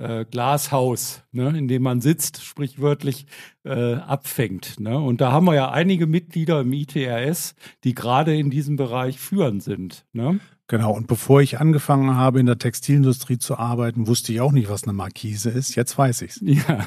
[0.00, 3.26] äh, Glashaus, ne, in dem man sitzt, sprichwörtlich
[3.64, 4.80] äh, abfängt.
[4.80, 4.98] Ne?
[4.98, 9.62] Und da haben wir ja einige Mitglieder im ITRS, die gerade in diesem Bereich führend
[9.62, 10.06] sind.
[10.12, 10.40] Ne?
[10.66, 14.70] Genau, und bevor ich angefangen habe, in der Textilindustrie zu arbeiten, wusste ich auch nicht,
[14.70, 15.74] was eine Markise ist.
[15.74, 16.40] Jetzt weiß ich's.
[16.42, 16.86] Ja,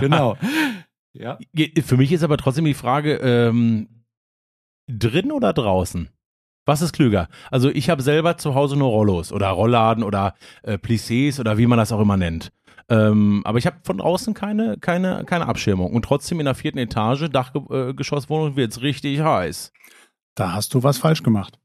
[0.00, 0.36] genau.
[1.12, 1.38] Ja.
[1.84, 4.04] Für mich ist aber trotzdem die Frage, ähm,
[4.88, 6.08] drin oder draußen?
[6.70, 7.26] Was ist klüger?
[7.50, 11.66] Also ich habe selber zu Hause nur Rollos oder Rollladen oder äh, Plissés oder wie
[11.66, 12.52] man das auch immer nennt.
[12.88, 15.92] Ähm, aber ich habe von draußen keine, keine, keine Abschirmung.
[15.92, 19.72] Und trotzdem in der vierten Etage, Dachgeschosswohnung, wird es richtig heiß.
[20.36, 21.58] Da hast du was falsch gemacht.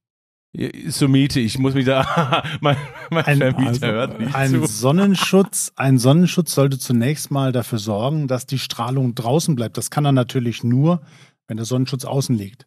[0.89, 2.78] Zur Miete, ich muss mich da, mein,
[3.12, 4.65] mein ein, Vermieter also, hört nicht ein zu.
[4.65, 9.78] Sonnenschutz, ein Sonnenschutz sollte zunächst mal dafür sorgen, dass die Strahlung draußen bleibt.
[9.78, 11.02] Das kann er natürlich nur,
[11.48, 12.65] wenn der Sonnenschutz außen liegt.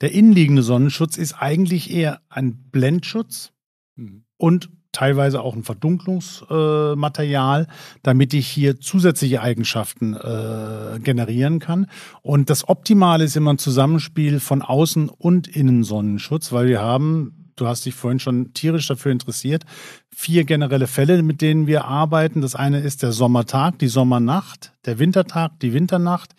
[0.00, 3.52] Der innenliegende Sonnenschutz ist eigentlich eher ein Blendschutz
[3.96, 4.24] mhm.
[4.36, 7.66] und teilweise auch ein Verdunklungsmaterial, äh,
[8.02, 11.88] damit ich hier zusätzliche Eigenschaften äh, generieren kann.
[12.22, 17.66] Und das Optimale ist immer ein Zusammenspiel von Außen- und Innensonnenschutz, weil wir haben, du
[17.66, 19.64] hast dich vorhin schon tierisch dafür interessiert,
[20.10, 22.40] vier generelle Fälle, mit denen wir arbeiten.
[22.40, 26.34] Das eine ist der Sommertag, die Sommernacht, der Wintertag, die Winternacht.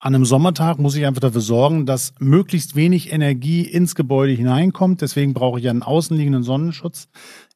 [0.00, 5.02] An einem Sommertag muss ich einfach dafür sorgen, dass möglichst wenig Energie ins Gebäude hineinkommt.
[5.02, 7.08] Deswegen brauche ich einen außenliegenden Sonnenschutz.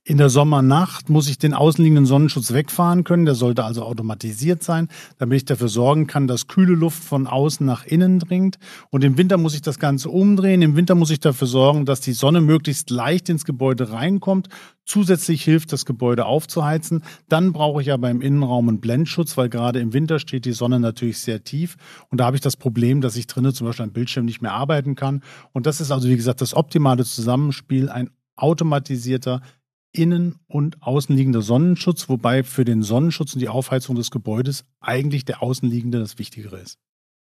[0.05, 3.25] In der Sommernacht muss ich den außenliegenden Sonnenschutz wegfahren können.
[3.25, 4.88] Der sollte also automatisiert sein,
[5.19, 8.59] damit ich dafür sorgen kann, dass kühle Luft von außen nach innen dringt.
[8.91, 10.61] Und im Winter muss ich das Ganze umdrehen.
[10.61, 14.49] Im Winter muss ich dafür sorgen, dass die Sonne möglichst leicht ins Gebäude reinkommt,
[14.85, 17.05] zusätzlich hilft, das Gebäude aufzuheizen.
[17.29, 20.81] Dann brauche ich aber im Innenraum einen Blendschutz, weil gerade im Winter steht die Sonne
[20.81, 21.77] natürlich sehr tief.
[22.09, 24.53] Und da habe ich das Problem, dass ich drinnen zum Beispiel am Bildschirm nicht mehr
[24.53, 25.23] arbeiten kann.
[25.53, 29.43] Und das ist also, wie gesagt, das optimale Zusammenspiel, ein automatisierter
[29.92, 35.42] innen- und außenliegender Sonnenschutz, wobei für den Sonnenschutz und die Aufheizung des Gebäudes eigentlich der
[35.42, 36.78] außenliegende das Wichtigere ist.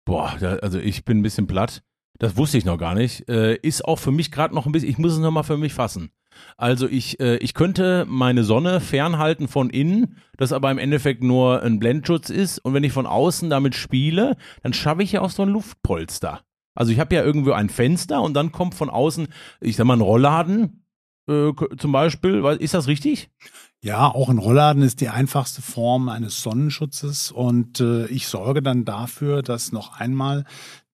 [0.05, 1.83] Boah, also ich bin ein bisschen platt.
[2.19, 3.27] Das wusste ich noch gar nicht.
[3.29, 5.73] Äh, ist auch für mich gerade noch ein bisschen, ich muss es nochmal für mich
[5.73, 6.11] fassen.
[6.57, 11.61] Also ich, äh, ich könnte meine Sonne fernhalten von innen, das aber im Endeffekt nur
[11.63, 12.59] ein Blendschutz ist.
[12.59, 16.41] Und wenn ich von außen damit spiele, dann schaffe ich ja auch so ein Luftpolster.
[16.73, 19.27] Also ich habe ja irgendwo ein Fenster und dann kommt von außen,
[19.59, 20.80] ich sag mal, ein Rollladen,
[21.27, 22.43] äh, zum Beispiel.
[22.59, 23.29] Ist das richtig?
[23.83, 28.85] Ja, auch ein Rollladen ist die einfachste Form eines Sonnenschutzes und äh, ich sorge dann
[28.85, 30.45] dafür, dass noch einmal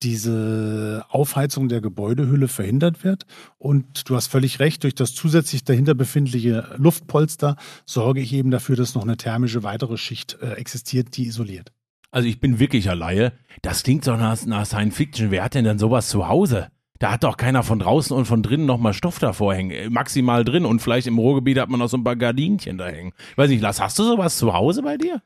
[0.03, 3.25] diese Aufheizung der Gebäudehülle verhindert wird.
[3.57, 8.77] Und du hast völlig recht, durch das zusätzlich dahinter befindliche Luftpolster sorge ich eben dafür,
[8.77, 11.73] dass noch eine thermische weitere Schicht äh, existiert, die isoliert.
[12.11, 13.33] Also ich bin wirklich eine Laie.
[13.63, 15.29] Das klingt doch nach, nach Science Fiction.
[15.31, 16.69] Wer hat denn dann sowas zu Hause?
[16.99, 19.71] Da hat doch keiner von draußen und von drinnen nochmal Stoff davor hängen.
[19.71, 22.87] Äh, maximal drin und vielleicht im Ruhrgebiet hat man noch so ein paar Gardinchen da
[22.87, 23.13] hängen.
[23.35, 25.21] weiß nicht, Lars, hast du sowas zu Hause bei dir?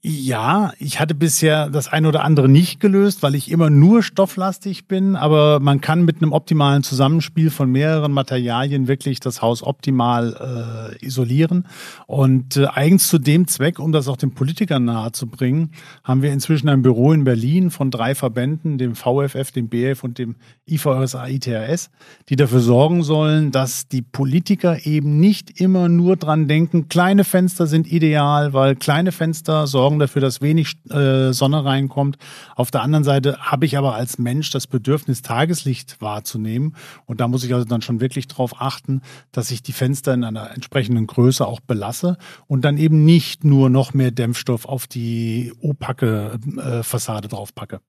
[0.00, 4.86] Ja, ich hatte bisher das eine oder andere nicht gelöst, weil ich immer nur stofflastig
[4.86, 10.96] bin, aber man kann mit einem optimalen Zusammenspiel von mehreren Materialien wirklich das Haus optimal
[11.00, 11.66] äh, isolieren.
[12.06, 15.72] Und äh, eigens zu dem Zweck, um das auch den Politikern nahezubringen,
[16.04, 20.18] haben wir inzwischen ein Büro in Berlin von drei Verbänden, dem VFF, dem BF und
[20.18, 21.90] dem IVSA ITRS,
[22.28, 27.66] die dafür sorgen sollen, dass die Politiker eben nicht immer nur dran denken, kleine Fenster
[27.66, 32.16] sind ideal, weil kleine Fenster sorgen dafür, dass wenig äh, Sonne reinkommt.
[32.56, 36.76] Auf der anderen Seite habe ich aber als Mensch das Bedürfnis, Tageslicht wahrzunehmen.
[37.06, 40.24] Und da muss ich also dann schon wirklich darauf achten, dass ich die Fenster in
[40.24, 42.16] einer entsprechenden Größe auch belasse
[42.46, 47.80] und dann eben nicht nur noch mehr Dämpfstoff auf die opake äh, Fassade draufpacke.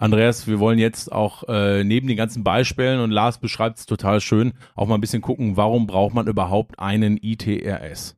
[0.00, 4.20] Andreas, wir wollen jetzt auch äh, neben den ganzen Beispielen, und Lars beschreibt es total
[4.20, 8.16] schön, auch mal ein bisschen gucken, warum braucht man überhaupt einen ITRS?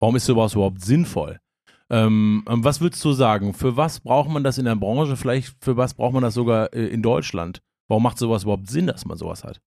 [0.00, 1.38] Warum ist sowas überhaupt sinnvoll?
[1.90, 3.54] Ähm, ähm, was würdest du sagen?
[3.54, 5.16] Für was braucht man das in der Branche?
[5.16, 7.62] Vielleicht für was braucht man das sogar äh, in Deutschland?
[7.88, 9.60] Warum macht sowas überhaupt Sinn, dass man sowas hat?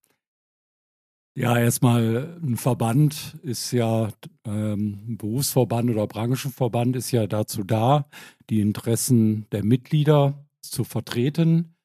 [1.34, 4.10] Ja, erstmal ein Verband ist ja,
[4.46, 8.06] ähm, ein Berufsverband oder Branchenverband ist ja dazu da,
[8.50, 11.76] die Interessen der Mitglieder zu vertreten,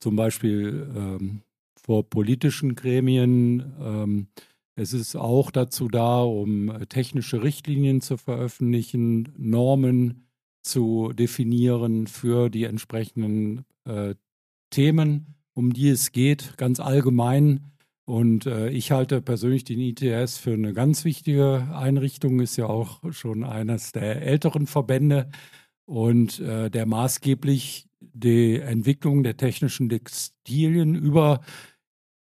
[0.00, 1.42] zum Beispiel ähm,
[1.76, 4.28] vor politischen Gremien, ähm,
[4.76, 10.26] es ist auch dazu da, um äh, technische Richtlinien zu veröffentlichen, Normen
[10.62, 14.14] zu definieren für die entsprechenden äh,
[14.70, 17.70] Themen, um die es geht, ganz allgemein.
[18.06, 23.00] Und äh, ich halte persönlich den ITS für eine ganz wichtige Einrichtung, ist ja auch
[23.12, 25.30] schon eines der älteren Verbände
[25.86, 31.73] und äh, der maßgeblich die Entwicklung der technischen Textilien über äh,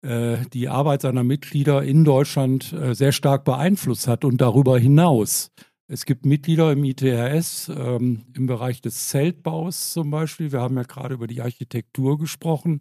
[0.04, 5.52] die Arbeit seiner Mitglieder in Deutschland äh, sehr stark beeinflusst hat und darüber hinaus.
[5.92, 10.50] Es gibt Mitglieder im ITRS ähm, im Bereich des Zeltbaus zum Beispiel.
[10.50, 12.80] Wir haben ja gerade über die Architektur gesprochen.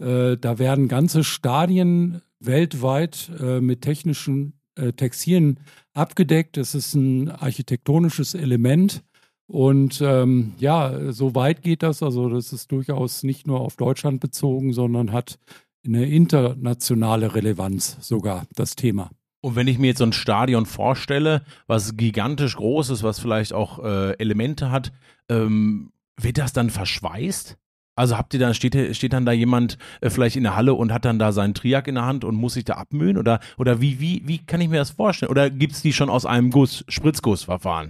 [0.00, 5.60] Äh, da werden ganze Stadien weltweit äh, mit technischen äh, Textilien
[5.92, 6.56] abgedeckt.
[6.56, 9.04] Es ist ein architektonisches Element.
[9.46, 12.02] Und ähm, ja, so weit geht das.
[12.02, 15.38] Also das ist durchaus nicht nur auf Deutschland bezogen, sondern hat
[15.84, 19.10] eine internationale Relevanz sogar, das Thema.
[19.42, 23.52] Und wenn ich mir jetzt so ein Stadion vorstelle, was gigantisch groß ist, was vielleicht
[23.52, 24.92] auch äh, Elemente hat,
[25.30, 27.56] ähm, wird das dann verschweißt?
[27.96, 30.92] Also habt ihr dann, steht, steht dann da jemand äh, vielleicht in der Halle und
[30.92, 33.16] hat dann da seinen Triak in der Hand und muss sich da abmühen?
[33.16, 35.30] Oder, oder wie, wie, wie kann ich mir das vorstellen?
[35.30, 37.88] Oder gibt es die schon aus einem Guss, Spritzgussverfahren?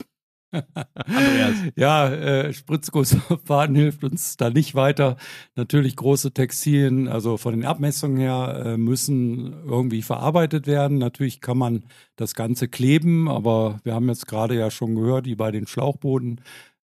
[1.76, 5.16] ja, äh, Spritzgussverfahren hilft uns da nicht weiter.
[5.54, 10.98] Natürlich große Textilien, also von den Abmessungen her, äh, müssen irgendwie verarbeitet werden.
[10.98, 11.84] Natürlich kann man
[12.16, 16.40] das Ganze kleben, aber wir haben jetzt gerade ja schon gehört, wie bei den Schlauchbooten,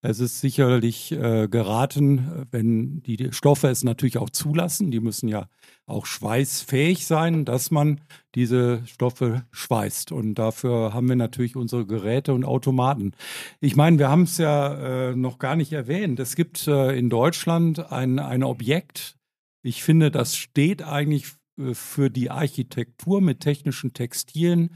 [0.10, 5.50] es ist sicherlich äh, geraten, wenn die Stoffe es natürlich auch zulassen, die müssen ja
[5.86, 8.00] auch schweißfähig sein, dass man
[8.34, 10.14] diese Stoffe schweißt.
[10.14, 13.12] Und dafür haben wir natürlich unsere Geräte und Automaten.
[13.60, 16.22] Ich meine, wir haben es ja äh, noch gar nicht erwähnt.
[16.22, 19.18] Es gibt äh, in Deutschland ein, ein Objekt,
[19.62, 24.70] ich finde, das steht eigentlich äh, für die Architektur mit technischen Textilien,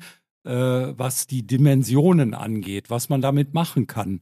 [0.44, 4.20] äh, was die Dimensionen angeht, was man damit machen kann.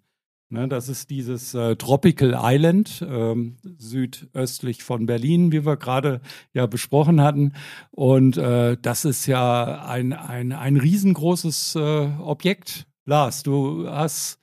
[0.52, 6.22] Ne, das ist dieses äh, Tropical Island, ähm, südöstlich von Berlin, wie wir gerade
[6.54, 7.54] ja besprochen hatten.
[7.92, 12.88] Und äh, das ist ja ein, ein, ein riesengroßes äh, Objekt.
[13.06, 14.40] Lars, du hast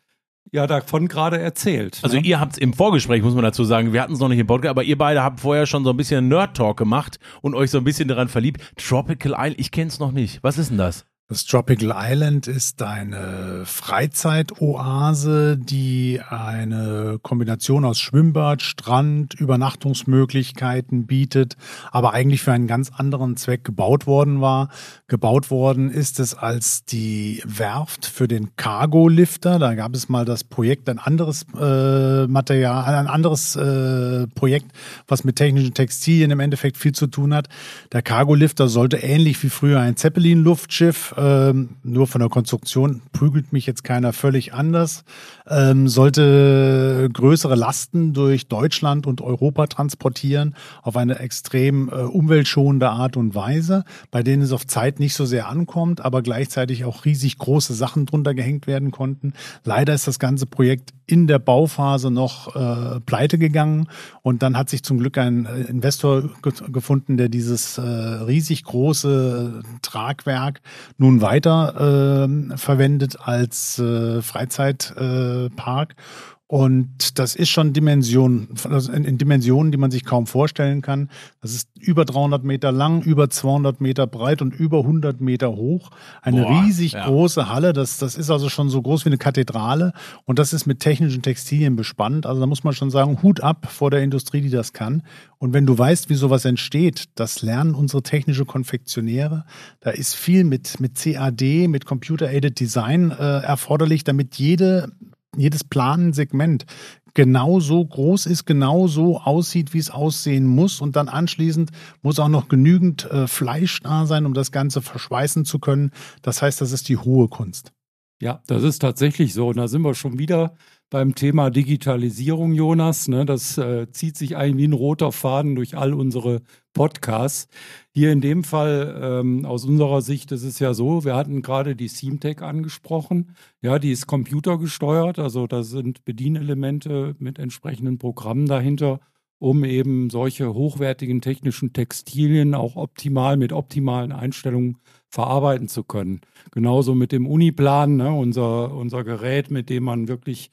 [0.52, 1.98] ja davon gerade erzählt.
[2.02, 2.22] Also ne?
[2.22, 4.46] ihr habt es im Vorgespräch, muss man dazu sagen, wir hatten es noch nicht im
[4.46, 7.78] Podcast, aber ihr beide habt vorher schon so ein bisschen Nerd-Talk gemacht und euch so
[7.78, 8.60] ein bisschen daran verliebt.
[8.76, 10.40] Tropical Island, ich kenne es noch nicht.
[10.44, 11.04] Was ist denn das?
[11.28, 21.56] Das Tropical Island ist eine Freizeitoase, die eine Kombination aus Schwimmbad, Strand, Übernachtungsmöglichkeiten bietet,
[21.90, 24.68] aber eigentlich für einen ganz anderen Zweck gebaut worden war.
[25.08, 29.58] Gebaut worden ist es als die Werft für den Cargo-Lifter.
[29.58, 34.70] Da gab es mal das Projekt, ein anderes äh, Material, ein anderes äh, Projekt,
[35.08, 37.48] was mit technischen Textilien im Endeffekt viel zu tun hat.
[37.90, 43.66] Der Cargo-Lifter sollte ähnlich wie früher ein Zeppelin-Luftschiff ähm, nur von der Konstruktion prügelt mich
[43.66, 45.04] jetzt keiner völlig anders,
[45.48, 53.16] ähm, sollte größere Lasten durch Deutschland und Europa transportieren auf eine extrem äh, umweltschonende Art
[53.16, 57.38] und Weise, bei denen es auf Zeit nicht so sehr ankommt, aber gleichzeitig auch riesig
[57.38, 59.32] große Sachen drunter gehängt werden konnten.
[59.64, 63.88] Leider ist das ganze Projekt in der Bauphase noch äh, pleite gegangen
[64.22, 68.64] und dann hat sich zum Glück ein äh, Investor ge gefunden, der dieses äh, riesig
[68.64, 70.60] große Tragwerk
[71.06, 75.92] nun weiter äh, verwendet als äh, Freizeitpark.
[75.92, 81.10] Äh, und das ist schon Dimension, also in, Dimensionen, die man sich kaum vorstellen kann.
[81.40, 85.90] Das ist über 300 Meter lang, über 200 Meter breit und über 100 Meter hoch.
[86.22, 87.04] Eine Boah, riesig ja.
[87.04, 87.72] große Halle.
[87.72, 89.92] Das, das ist also schon so groß wie eine Kathedrale.
[90.24, 92.26] Und das ist mit technischen Textilien bespannt.
[92.26, 95.02] Also da muss man schon sagen, Hut ab vor der Industrie, die das kann.
[95.38, 99.46] Und wenn du weißt, wie sowas entsteht, das lernen unsere technische Konfektionäre.
[99.80, 104.92] Da ist viel mit, mit CAD, mit Computer-Aided Design äh, erforderlich, damit jede
[105.36, 106.66] jedes Planensegment
[107.14, 110.80] genau so groß ist, genau so aussieht, wie es aussehen muss.
[110.80, 111.70] Und dann anschließend
[112.02, 115.90] muss auch noch genügend äh, Fleisch da sein, um das Ganze verschweißen zu können.
[116.22, 117.72] Das heißt, das ist die hohe Kunst.
[118.20, 119.48] Ja, das ist tatsächlich so.
[119.48, 120.54] Und da sind wir schon wieder
[120.88, 123.08] beim Thema Digitalisierung, Jonas.
[123.08, 123.26] Ne?
[123.26, 127.48] Das äh, zieht sich eigentlich wie ein roter Faden durch all unsere Podcasts.
[127.92, 131.76] Hier in dem Fall, ähm, aus unserer Sicht, ist es ja so, wir hatten gerade
[131.76, 133.34] die SeamTech angesprochen.
[133.60, 139.00] Ja, die ist computergesteuert, also da sind Bedienelemente mit entsprechenden Programmen dahinter,
[139.38, 146.20] um eben solche hochwertigen technischen Textilien auch optimal mit optimalen Einstellungen verarbeiten zu können.
[146.50, 150.50] Genauso mit dem Uniplan, ne, unser, unser Gerät, mit dem man wirklich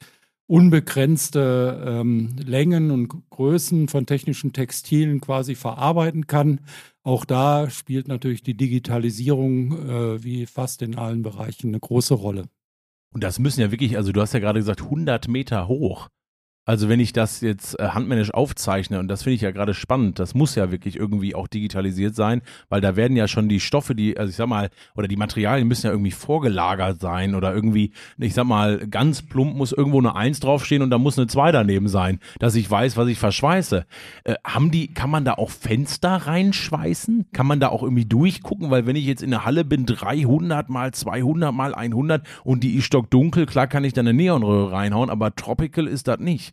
[0.47, 6.59] unbegrenzte ähm, Längen und Größen von technischen Textilien quasi verarbeiten kann.
[7.03, 12.45] Auch da spielt natürlich die Digitalisierung äh, wie fast in allen Bereichen eine große Rolle.
[13.13, 16.09] Und das müssen ja wirklich, also du hast ja gerade gesagt, 100 Meter hoch.
[16.65, 20.17] Also wenn ich das jetzt äh, handmännisch aufzeichne, und das finde ich ja gerade spannend,
[20.17, 23.95] das muss ja wirklich irgendwie auch digitalisiert sein, weil da werden ja schon die Stoffe,
[23.95, 27.91] die, also ich sag mal, oder die Materialien müssen ja irgendwie vorgelagert sein oder irgendwie,
[28.17, 31.51] ich sag mal, ganz plump muss irgendwo eine Eins draufstehen und da muss eine Zwei
[31.51, 33.85] daneben sein, dass ich weiß, was ich verschweiße.
[34.23, 37.25] Äh, haben die, kann man da auch Fenster reinschweißen?
[37.33, 38.71] Kann man da auch irgendwie durchgucken?
[38.71, 42.75] Weil wenn ich jetzt in der Halle bin, 300 mal 200 mal 100 und die
[42.75, 46.52] ist stockdunkel, klar kann ich da eine Neonröhre reinhauen, aber Tropical ist das nicht.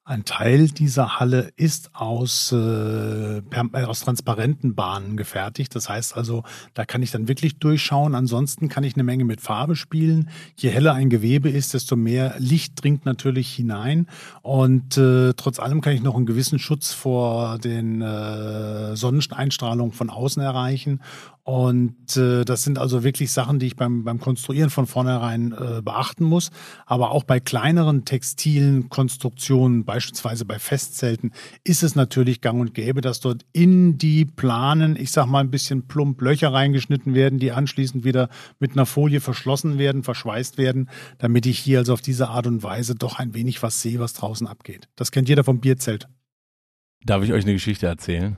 [0.03, 3.41] Ein Teil dieser Halle ist aus, äh, äh,
[3.85, 5.75] aus transparenten Bahnen gefertigt.
[5.75, 6.41] Das heißt also,
[6.73, 8.15] da kann ich dann wirklich durchschauen.
[8.15, 10.29] Ansonsten kann ich eine Menge mit Farbe spielen.
[10.57, 14.07] Je heller ein Gewebe ist, desto mehr Licht dringt natürlich hinein.
[14.41, 20.09] Und äh, trotz allem kann ich noch einen gewissen Schutz vor den äh, Sonneneinstrahlungen von
[20.09, 20.99] außen erreichen.
[21.43, 25.81] Und äh, das sind also wirklich Sachen, die ich beim, beim Konstruieren von vornherein äh,
[25.81, 26.51] beachten muss.
[26.85, 31.33] Aber auch bei kleineren textilen Konstruktionen, beispielsweise bei Festzelten,
[31.65, 35.51] ist es natürlich gang und gäbe, dass dort in die Planen, ich sag mal, ein
[35.51, 40.89] bisschen plump Löcher reingeschnitten werden, die anschließend wieder mit einer Folie verschlossen werden, verschweißt werden,
[41.17, 44.13] damit ich hier also auf diese Art und Weise doch ein wenig was sehe, was
[44.13, 44.87] draußen abgeht.
[44.95, 46.07] Das kennt jeder vom Bierzelt.
[47.03, 48.37] Darf ich euch eine Geschichte erzählen?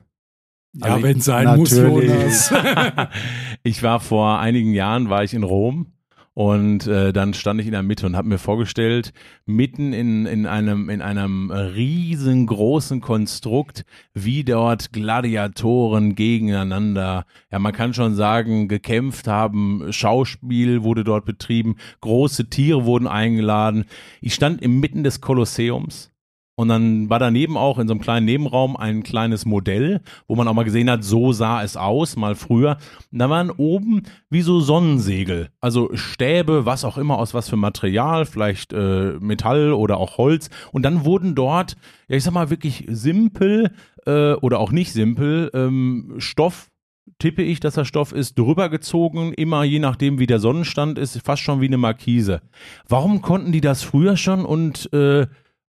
[0.74, 2.52] Ja, wenn es sein muss, Jonas.
[3.64, 5.93] ich war vor einigen Jahren, war ich in Rom
[6.34, 9.14] und äh, dann stand ich in der Mitte und habe mir vorgestellt,
[9.46, 17.94] mitten in, in, einem, in einem riesengroßen Konstrukt, wie dort Gladiatoren gegeneinander, ja man kann
[17.94, 23.86] schon sagen, gekämpft haben, Schauspiel wurde dort betrieben, große Tiere wurden eingeladen.
[24.22, 26.13] Ich stand inmitten des Kolosseums
[26.56, 30.48] und dann war daneben auch in so einem kleinen Nebenraum ein kleines Modell, wo man
[30.48, 32.78] auch mal gesehen hat, so sah es aus, mal früher.
[33.12, 37.58] Und da waren oben wie so Sonnensegel, also Stäbe, was auch immer, aus was für
[37.58, 40.52] Material, vielleicht äh, Metall oder auch Holz.
[40.72, 41.76] Und dann wurden dort,
[42.08, 43.72] ja ich sag mal wirklich simpel
[44.06, 46.70] äh, oder auch nicht simpel, ähm, Stoff
[47.18, 51.20] tippe ich, dass der Stoff ist, drüber gezogen, immer je nachdem, wie der Sonnenstand ist,
[51.24, 52.42] fast schon wie eine Markise.
[52.88, 55.26] Warum konnten die das früher schon und äh,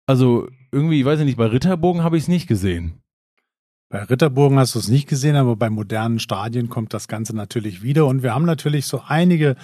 [0.07, 3.01] also irgendwie, ich weiß nicht, bei Ritterbogen habe ich es nicht gesehen.
[3.91, 7.83] Bei Ritterburgen hast du es nicht gesehen, aber bei modernen Stadien kommt das Ganze natürlich
[7.83, 8.07] wieder.
[8.07, 9.57] Und wir haben natürlich so einige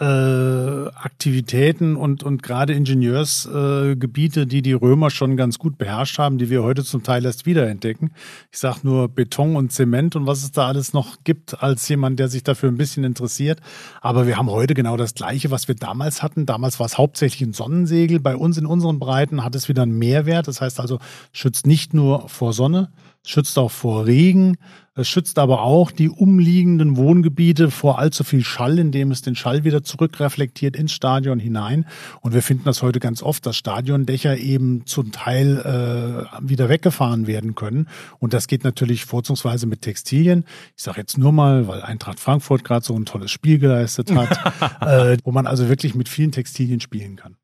[0.00, 6.38] äh, Aktivitäten und, und gerade Ingenieursgebiete, äh, die die Römer schon ganz gut beherrscht haben,
[6.38, 8.10] die wir heute zum Teil erst wiederentdecken.
[8.50, 12.18] Ich sage nur Beton und Zement und was es da alles noch gibt, als jemand,
[12.18, 13.60] der sich dafür ein bisschen interessiert.
[14.00, 16.44] Aber wir haben heute genau das Gleiche, was wir damals hatten.
[16.44, 18.20] Damals war es hauptsächlich ein Sonnensegel.
[18.20, 20.48] Bei uns in unseren Breiten hat es wieder einen Mehrwert.
[20.48, 20.98] Das heißt also,
[21.32, 22.90] schützt nicht nur vor Sonne,
[23.26, 24.56] schützt auch vor Regen.
[24.94, 29.62] Es schützt aber auch die umliegenden Wohngebiete vor allzu viel Schall, indem es den Schall
[29.64, 31.84] wieder zurückreflektiert ins Stadion hinein.
[32.22, 37.26] Und wir finden das heute ganz oft, dass Stadiondächer eben zum Teil äh, wieder weggefahren
[37.26, 37.88] werden können.
[38.20, 40.44] Und das geht natürlich vorzugsweise mit Textilien.
[40.76, 44.80] Ich sage jetzt nur mal, weil Eintracht Frankfurt gerade so ein tolles Spiel geleistet hat,
[44.80, 47.36] äh, wo man also wirklich mit vielen Textilien spielen kann.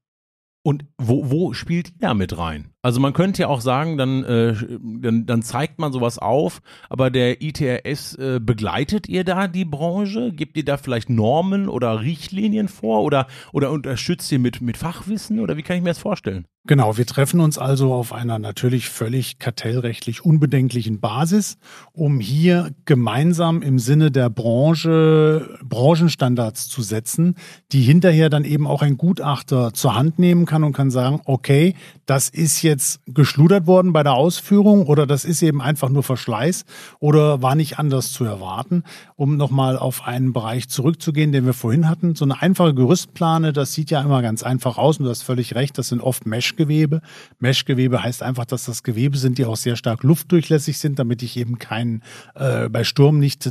[0.62, 2.71] Und wo, wo spielt ihr mit rein?
[2.84, 6.60] Also man könnte ja auch sagen, dann, äh, dann, dann zeigt man sowas auf,
[6.90, 10.32] aber der ITRS äh, begleitet ihr da die Branche?
[10.32, 15.38] Gibt ihr da vielleicht Normen oder Richtlinien vor oder, oder unterstützt ihr mit, mit Fachwissen
[15.38, 16.46] oder wie kann ich mir das vorstellen?
[16.64, 21.58] Genau, wir treffen uns also auf einer natürlich völlig kartellrechtlich unbedenklichen Basis,
[21.92, 27.34] um hier gemeinsam im Sinne der Branche Branchenstandards zu setzen,
[27.72, 31.74] die hinterher dann eben auch ein Gutachter zur Hand nehmen kann und kann sagen, okay,
[32.06, 32.71] das ist jetzt
[33.06, 36.64] geschludert worden bei der Ausführung oder das ist eben einfach nur Verschleiß
[37.00, 38.84] oder war nicht anders zu erwarten.
[39.16, 43.72] Um nochmal auf einen Bereich zurückzugehen, den wir vorhin hatten, so eine einfache Gerüstplane, das
[43.72, 46.52] sieht ja immer ganz einfach aus und du hast völlig recht, das sind oft Mesh
[46.52, 47.00] Meshgewebe.
[47.38, 51.36] Meshgewebe heißt einfach, dass das Gewebe sind, die auch sehr stark luftdurchlässig sind, damit ich
[51.36, 52.02] eben keinen
[52.34, 53.50] äh, bei Sturm nicht äh,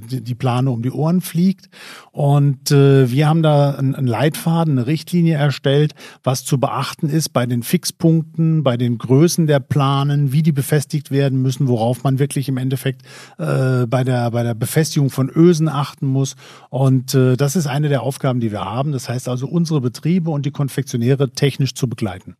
[0.00, 1.68] die, die Plane um die Ohren fliegt.
[2.12, 7.46] Und äh, wir haben da einen Leitfaden, eine Richtlinie erstellt, was zu beachten ist bei
[7.46, 12.48] den Fixpunkten, bei den Größen der Planen, wie die befestigt werden müssen, worauf man wirklich
[12.48, 13.02] im Endeffekt
[13.38, 16.36] äh, bei der bei der Befestigung von Ösen achten muss.
[16.70, 18.92] Und äh, das ist eine der Aufgaben, die wir haben.
[18.92, 22.36] Das heißt also, unsere Betriebe und die Konfektionäre technisch zu begleiten.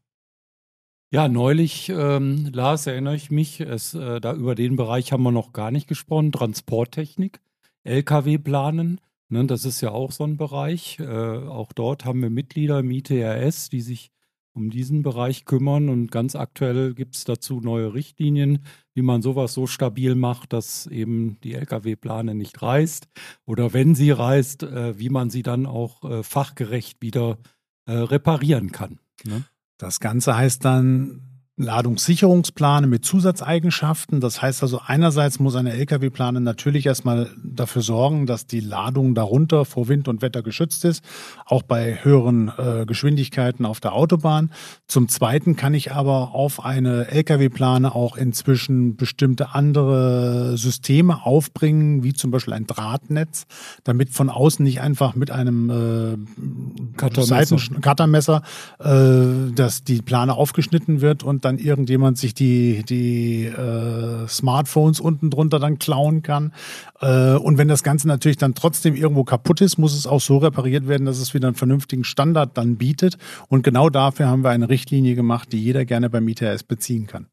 [1.13, 5.31] Ja, neulich, ähm, Lars, erinnere ich mich, es, äh, da über den Bereich haben wir
[5.31, 7.41] noch gar nicht gesprochen, Transporttechnik,
[7.85, 8.99] Lkw planen,
[9.29, 10.99] ne, das ist ja auch so ein Bereich.
[11.01, 14.11] Äh, auch dort haben wir Mitglieder im ITRS, die sich
[14.55, 19.55] um diesen Bereich kümmern und ganz aktuell gibt es dazu neue Richtlinien, wie man sowas
[19.55, 23.09] so stabil macht, dass eben die Lkw-Plane nicht reißt
[23.47, 27.39] oder wenn sie reißt, äh, wie man sie dann auch äh, fachgerecht wieder
[27.87, 28.99] äh, reparieren kann.
[29.25, 29.45] Ne?
[29.79, 31.32] Das Ganze heißt dann
[31.63, 34.21] Ladungssicherungsplane mit Zusatzeigenschaften.
[34.21, 39.65] Das heißt also, einerseits muss eine Lkw-Plane natürlich erstmal dafür sorgen, dass die Ladung darunter
[39.65, 41.05] vor Wind und Wetter geschützt ist,
[41.47, 44.51] auch bei höheren äh, Geschwindigkeiten auf der Autobahn.
[44.87, 52.13] Zum Zweiten kann ich aber auf eine Lkw-Plane auch inzwischen bestimmte andere Systeme aufbringen, wie
[52.13, 53.47] zum Beispiel ein Drahtnetz,
[53.85, 58.43] damit von außen nicht einfach mit einem äh, Cuttermesser, Cuttermesser
[58.79, 65.31] äh, dass die Plane aufgeschnitten wird und dann irgendjemand sich die, die äh, Smartphones unten
[65.31, 66.53] drunter dann klauen kann.
[67.01, 70.39] Äh, und wenn das Ganze natürlich dann trotzdem irgendwo kaputt ist, muss es auch so
[70.39, 73.19] repariert werden, dass es wieder einen vernünftigen Standard dann bietet.
[73.49, 77.27] Und genau dafür haben wir eine Richtlinie gemacht, die jeder gerne beim ITS beziehen kann.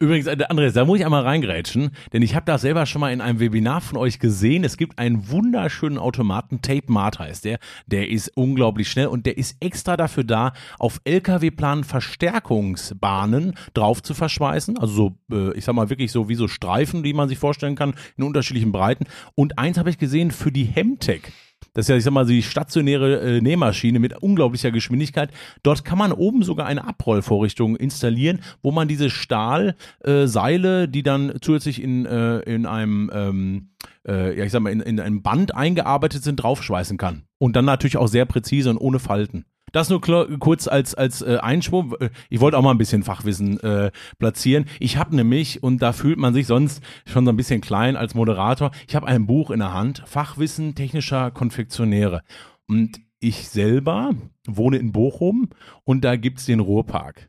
[0.00, 3.12] Übrigens, äh, Andreas, da muss ich einmal reingrätschen, denn ich habe das selber schon mal
[3.12, 4.64] in einem Webinar von euch gesehen.
[4.64, 7.58] Es gibt einen wunderschönen Automaten, Tape Mart heißt der.
[7.86, 14.14] Der ist unglaublich schnell und der ist extra dafür da, auf LKW-Planen Verstärkungsbahnen drauf zu
[14.14, 14.78] verschweißen.
[14.78, 17.76] Also so, äh, ich sag mal wirklich so wie so Streifen, die man sich vorstellen
[17.76, 19.06] kann, in unterschiedlichen Breiten.
[19.36, 21.32] Und eins habe ich gesehen für die Hemtech.
[21.72, 25.30] Das ist ja, ich sag mal, die stationäre äh, Nähmaschine mit unglaublicher Geschwindigkeit.
[25.62, 31.34] Dort kann man oben sogar eine Abrollvorrichtung installieren, wo man diese Stahlseile, äh, die dann
[31.40, 33.70] zusätzlich in, äh, in einem, ähm,
[34.06, 37.24] äh, ja, ich sag mal, in, in einem Band eingearbeitet sind, draufschweißen kann.
[37.38, 39.44] Und dann natürlich auch sehr präzise und ohne Falten.
[39.74, 41.96] Das nur kurz als, als äh, Einschwung.
[42.30, 44.66] Ich wollte auch mal ein bisschen Fachwissen äh, platzieren.
[44.78, 48.14] Ich habe nämlich, und da fühlt man sich sonst schon so ein bisschen klein als
[48.14, 52.22] Moderator, ich habe ein Buch in der Hand, Fachwissen technischer Konfektionäre.
[52.68, 54.12] Und ich selber
[54.46, 55.50] wohne in Bochum
[55.82, 57.28] und da gibt's den Ruhrpark.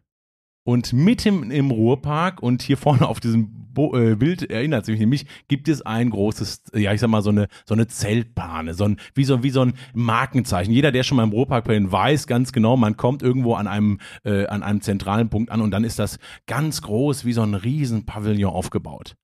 [0.68, 5.28] Und mitten im Ruhrpark und hier vorne auf diesem Bo äh, Bild erinnert sich nämlich,
[5.48, 8.98] gibt es ein großes, ja, ich sag mal, so eine, so eine Zeltbahne, so ein,
[9.14, 10.74] wie so, wie so ein Markenzeichen.
[10.74, 14.00] Jeder, der schon mal im Ruhrpark bin, weiß ganz genau, man kommt irgendwo an einem,
[14.24, 17.54] äh, an einem zentralen Punkt an und dann ist das ganz groß wie so ein
[17.54, 19.16] Riesenpavillon aufgebaut.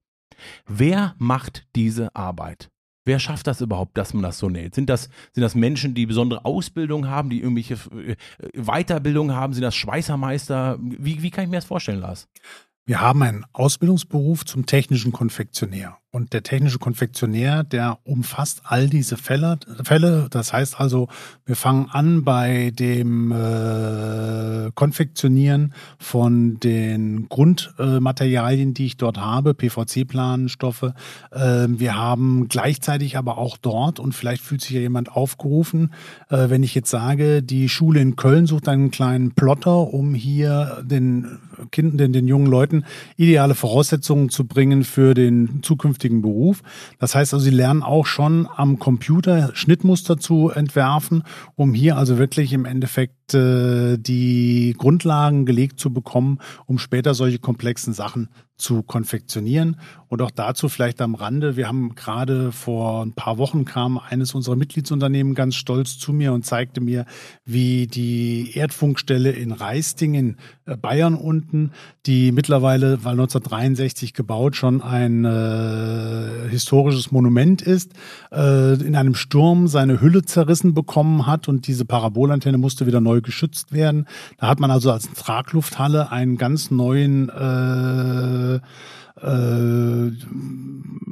[0.67, 2.69] Wer macht diese Arbeit?
[3.03, 4.75] Wer schafft das überhaupt, dass man das so näht?
[4.75, 8.15] Sind das, sind das Menschen, die besondere Ausbildung haben, die irgendwelche äh,
[8.53, 9.53] Weiterbildung haben?
[9.53, 10.77] Sind das Schweißermeister?
[10.79, 12.27] Wie, wie kann ich mir das vorstellen, Lars?
[12.85, 16.00] Wir haben einen Ausbildungsberuf zum technischen Konfektionär.
[16.13, 19.57] Und der technische Konfektionär, der umfasst all diese Fälle.
[19.81, 20.27] Fälle.
[20.29, 21.07] Das heißt also,
[21.45, 29.53] wir fangen an bei dem äh, Konfektionieren von den Grundmaterialien, äh, die ich dort habe,
[29.53, 30.91] PVC-Planstoffe.
[31.31, 35.93] Äh, wir haben gleichzeitig aber auch dort, und vielleicht fühlt sich ja jemand aufgerufen,
[36.29, 40.83] äh, wenn ich jetzt sage, die Schule in Köln sucht einen kleinen Plotter, um hier
[40.83, 41.39] den
[41.71, 42.83] Kindern, den, den jungen Leuten
[43.15, 46.61] ideale Voraussetzungen zu bringen für den zukünftigen Beruf.
[46.99, 51.23] Das heißt also, sie lernen auch schon am Computer Schnittmuster zu entwerfen,
[51.55, 57.39] um hier also wirklich im Endeffekt äh, die Grundlagen gelegt zu bekommen, um später solche
[57.39, 58.29] komplexen Sachen
[58.61, 59.77] zu konfektionieren.
[60.07, 64.33] Und auch dazu vielleicht am Rande, wir haben gerade vor ein paar Wochen kam eines
[64.33, 67.05] unserer Mitgliedsunternehmen ganz stolz zu mir und zeigte mir,
[67.45, 71.71] wie die Erdfunkstelle in Reisting in äh, Bayern unten,
[72.05, 77.93] die mittlerweile, weil 1963 gebaut, schon ein äh, historisches Monument ist,
[78.31, 83.21] äh, in einem Sturm seine Hülle zerrissen bekommen hat und diese Parabolantenne musste wieder neu
[83.21, 84.07] geschützt werden.
[84.37, 88.50] Da hat man also als Traglufthalle einen ganz neuen äh,
[89.21, 90.11] äh,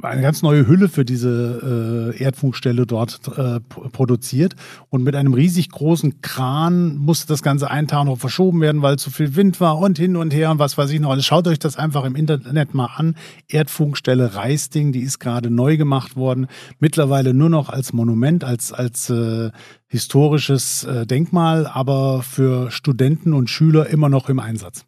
[0.02, 4.56] eine ganz neue Hülle für diese äh, Erdfunkstelle dort äh, produziert.
[4.88, 8.98] Und mit einem riesig großen Kran musste das Ganze einen Tag noch verschoben werden, weil
[8.98, 11.10] zu viel Wind war und hin und her und was weiß ich noch.
[11.10, 13.14] Also schaut euch das einfach im Internet mal an.
[13.48, 16.46] Erdfunkstelle Reisting, die ist gerade neu gemacht worden.
[16.78, 19.50] Mittlerweile nur noch als Monument, als, als äh,
[19.86, 24.84] historisches äh, Denkmal, aber für Studenten und Schüler immer noch im Einsatz.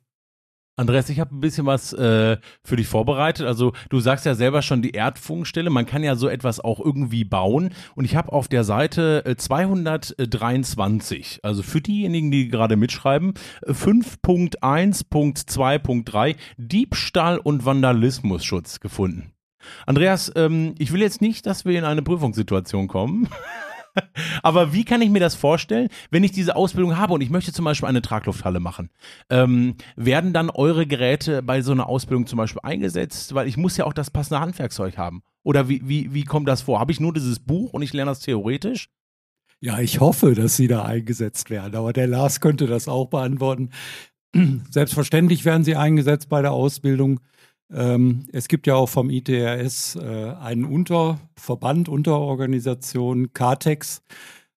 [0.77, 3.47] Andreas, ich habe ein bisschen was äh, für dich vorbereitet.
[3.47, 5.69] Also du sagst ja selber schon die Erdfunkstelle.
[5.69, 7.75] Man kann ja so etwas auch irgendwie bauen.
[7.95, 13.35] Und ich habe auf der Seite äh, 223, also für diejenigen, die gerade mitschreiben,
[13.67, 19.35] 5.1.2.3 äh, Diebstahl und Vandalismusschutz gefunden.
[19.85, 23.29] Andreas, ähm, ich will jetzt nicht, dass wir in eine Prüfungssituation kommen.
[24.43, 27.53] Aber wie kann ich mir das vorstellen, wenn ich diese Ausbildung habe und ich möchte
[27.53, 28.91] zum Beispiel eine Traglufthalle machen?
[29.31, 33.35] Ähm, werden dann eure Geräte bei so einer Ausbildung zum Beispiel eingesetzt?
[33.35, 35.23] Weil ich muss ja auch das passende Handwerkszeug haben.
[35.43, 36.81] Oder wie, wie, wie kommt das vor?
[36.81, 38.89] Habe ich nur dieses Buch und ich lerne das theoretisch?
[39.61, 41.77] Ja, ich hoffe, dass sie da eingesetzt werden.
[41.77, 43.71] Aber der Lars könnte das auch beantworten.
[44.71, 47.21] Selbstverständlich werden sie eingesetzt bei der Ausbildung.
[47.73, 54.03] Ähm, es gibt ja auch vom ITRS äh, einen Unterverband, Unterorganisation, CARTEX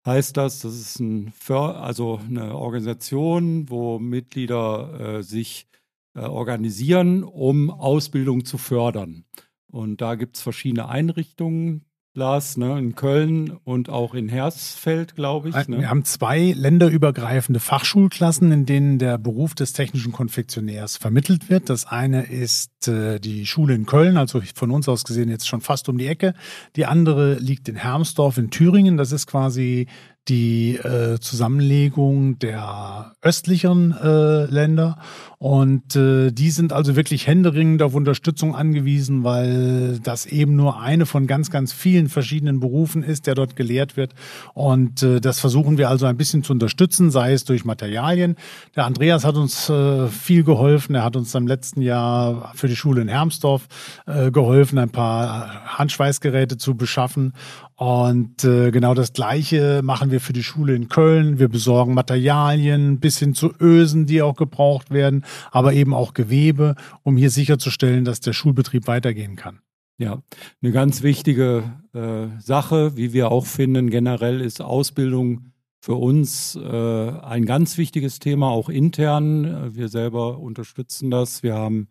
[0.06, 0.60] heißt das.
[0.60, 5.68] Das ist ein För also eine Organisation, wo Mitglieder äh, sich
[6.16, 9.26] äh, organisieren, um Ausbildung zu fördern.
[9.68, 11.86] Und da gibt es verschiedene Einrichtungen,
[12.16, 15.68] Lars, ne, in Köln und auch in Hersfeld, glaube ich.
[15.68, 15.80] Ne?
[15.80, 21.70] Wir haben zwei länderübergreifende Fachschulklassen, in denen der Beruf des technischen Konfektionärs vermittelt wird.
[21.70, 25.62] Das eine ist äh, die Schule in Köln, also von uns aus gesehen jetzt schon
[25.62, 26.34] fast um die Ecke.
[26.78, 28.96] Die andere liegt in Hermsdorf in Thüringen.
[28.96, 29.88] Das ist quasi
[30.28, 34.98] die äh, Zusammenlegung der östlichen äh, Länder.
[35.38, 41.06] Und äh, die sind also wirklich händeringend auf Unterstützung angewiesen, weil das eben nur eine
[41.06, 44.16] von ganz, ganz vielen verschiedenen Berufen ist, der dort gelehrt wird.
[44.54, 48.38] Und äh, das versuchen wir also ein bisschen zu unterstützen, sei es durch Materialien.
[48.76, 50.96] Der Andreas hat uns äh, viel geholfen.
[50.96, 53.68] Er hat uns im letzten Jahr für die Schule in Hermsdorf
[54.08, 57.34] äh, geholfen, ein paar Handschweißgeräte zu beschaffen.
[57.78, 61.40] Und äh, genau das Gleiche machen wir für die Schule in Köln.
[61.40, 66.76] Wir besorgen Materialien bis hin zu Ösen, die auch gebraucht werden, aber eben auch Gewebe,
[67.04, 69.60] um hier sicherzustellen, dass der Schulbetrieb weitergehen kann.
[69.98, 70.22] Ja,
[70.62, 71.64] eine ganz wichtige
[71.94, 75.52] äh, Sache, wie wir auch finden, generell ist Ausbildung
[75.82, 79.76] für uns äh, ein ganz wichtiges Thema, auch intern.
[79.76, 81.44] Wir selber unterstützen das.
[81.44, 81.90] Wir haben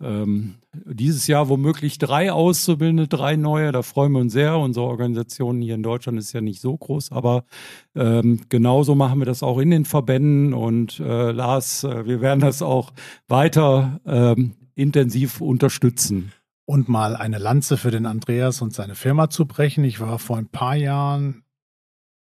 [0.00, 4.58] ähm, dieses Jahr womöglich drei Auszubildende, drei neue, da freuen wir uns sehr.
[4.58, 7.44] Unsere Organisation hier in Deutschland ist ja nicht so groß, aber
[7.94, 12.40] ähm, genauso machen wir das auch in den Verbänden und äh, Lars, äh, wir werden
[12.40, 12.92] das auch
[13.26, 16.32] weiter ähm, intensiv unterstützen.
[16.68, 19.84] Und mal eine Lanze für den Andreas und seine Firma zu brechen.
[19.84, 21.44] Ich war vor ein paar Jahren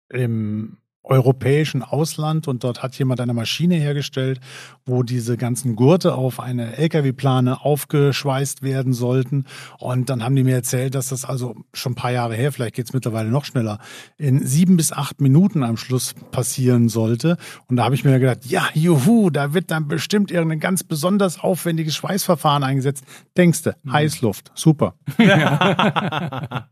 [0.08, 4.40] im europäischen Ausland und dort hat jemand eine Maschine hergestellt,
[4.84, 9.46] wo diese ganzen Gurte auf eine LKW-Plane aufgeschweißt werden sollten.
[9.78, 12.74] Und dann haben die mir erzählt, dass das also schon ein paar Jahre her, vielleicht
[12.74, 13.78] geht es mittlerweile noch schneller,
[14.18, 17.36] in sieben bis acht Minuten am Schluss passieren sollte.
[17.68, 21.40] Und da habe ich mir gedacht, ja, juhu, da wird dann bestimmt irgendein ganz besonders
[21.40, 23.04] aufwendiges Schweißverfahren eingesetzt.
[23.36, 23.92] Denkste, mhm.
[23.92, 24.94] Heißluft, super.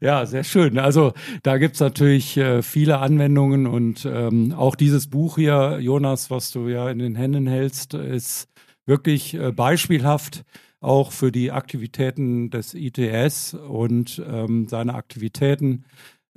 [0.00, 0.78] ja, sehr schön.
[0.78, 6.30] Also da gibt's natürlich äh, viele Anwendungen Anwendungen und ähm, auch dieses Buch hier, Jonas,
[6.30, 8.48] was du ja in den Händen hältst, ist
[8.86, 10.44] wirklich äh, beispielhaft,
[10.80, 15.84] auch für die Aktivitäten des ITS und ähm, seine Aktivitäten.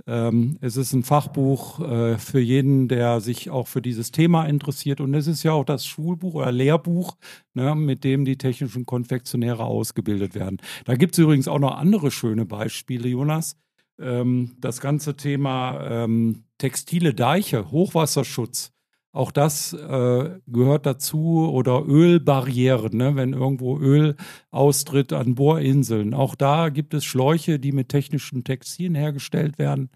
[0.07, 4.99] Ähm, es ist ein Fachbuch äh, für jeden, der sich auch für dieses Thema interessiert.
[4.99, 7.15] Und es ist ja auch das Schulbuch oder Lehrbuch,
[7.53, 10.57] ne, mit dem die technischen Konfektionäre ausgebildet werden.
[10.85, 13.55] Da gibt es übrigens auch noch andere schöne Beispiele, Jonas.
[13.99, 18.71] Ähm, das ganze Thema ähm, textile Deiche, Hochwasserschutz
[19.11, 23.15] auch das äh, gehört dazu oder Ölbarrieren, ne?
[23.15, 24.15] wenn irgendwo Öl
[24.51, 26.13] austritt an Bohrinseln.
[26.13, 29.89] Auch da gibt es Schläuche, die mit technischen Textilien hergestellt werden.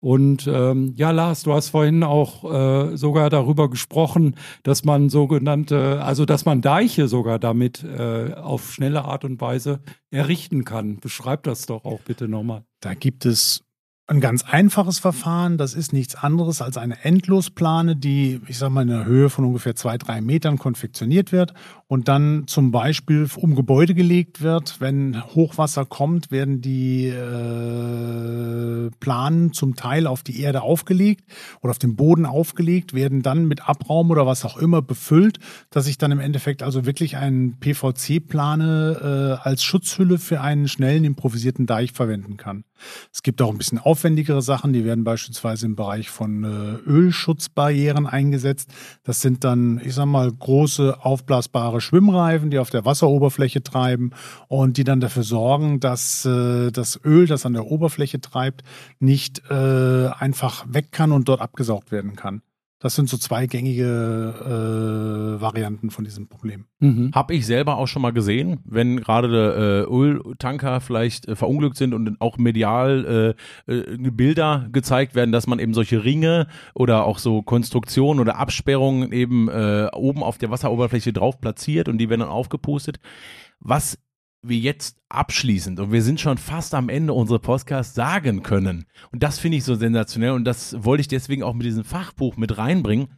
[0.00, 6.02] Und ähm, ja, Lars, du hast vorhin auch äh, sogar darüber gesprochen, dass man sogenannte,
[6.02, 9.80] also dass man Deiche sogar damit äh, auf schnelle Art und Weise
[10.10, 10.98] errichten kann.
[10.98, 12.64] Beschreib das doch auch bitte nochmal.
[12.80, 13.64] Da gibt es
[14.08, 18.80] ein ganz einfaches Verfahren, das ist nichts anderes als eine Endlosplane, die, ich sag mal,
[18.80, 21.52] in einer Höhe von ungefähr zwei, drei Metern konfektioniert wird
[21.88, 24.80] und dann zum Beispiel um Gebäude gelegt wird.
[24.80, 31.30] Wenn Hochwasser kommt, werden die äh, Planen zum Teil auf die Erde aufgelegt
[31.60, 35.38] oder auf den Boden aufgelegt, werden dann mit Abraum oder was auch immer befüllt,
[35.68, 41.04] dass ich dann im Endeffekt also wirklich einen PVC-Plane äh, als Schutzhülle für einen schnellen
[41.04, 42.64] improvisierten Deich verwenden kann.
[43.12, 48.06] Es gibt auch ein bisschen aufwendigere Sachen, die werden beispielsweise im Bereich von äh, Ölschutzbarrieren
[48.06, 48.70] eingesetzt.
[49.04, 54.10] Das sind dann, ich sag mal, große aufblasbare Schwimmreifen, die auf der Wasseroberfläche treiben
[54.48, 58.62] und die dann dafür sorgen, dass äh, das Öl, das an der Oberfläche treibt,
[58.98, 62.42] nicht äh, einfach weg kann und dort abgesaugt werden kann.
[62.80, 63.84] Das sind so zwei gängige
[65.36, 66.66] äh, Varianten von diesem Problem.
[66.78, 67.10] Mhm.
[67.12, 71.92] Habe ich selber auch schon mal gesehen, wenn gerade äh, Öltanker vielleicht äh, verunglückt sind
[71.92, 73.34] und auch medial
[73.66, 78.36] äh, äh, Bilder gezeigt werden, dass man eben solche Ringe oder auch so Konstruktionen oder
[78.36, 83.00] Absperrungen eben äh, oben auf der Wasseroberfläche drauf platziert und die werden dann aufgepustet.
[83.58, 83.98] Was
[84.48, 88.86] wir jetzt abschließend und wir sind schon fast am Ende unserer Podcast sagen können.
[89.12, 92.36] Und das finde ich so sensationell und das wollte ich deswegen auch mit diesem Fachbuch
[92.36, 93.08] mit reinbringen.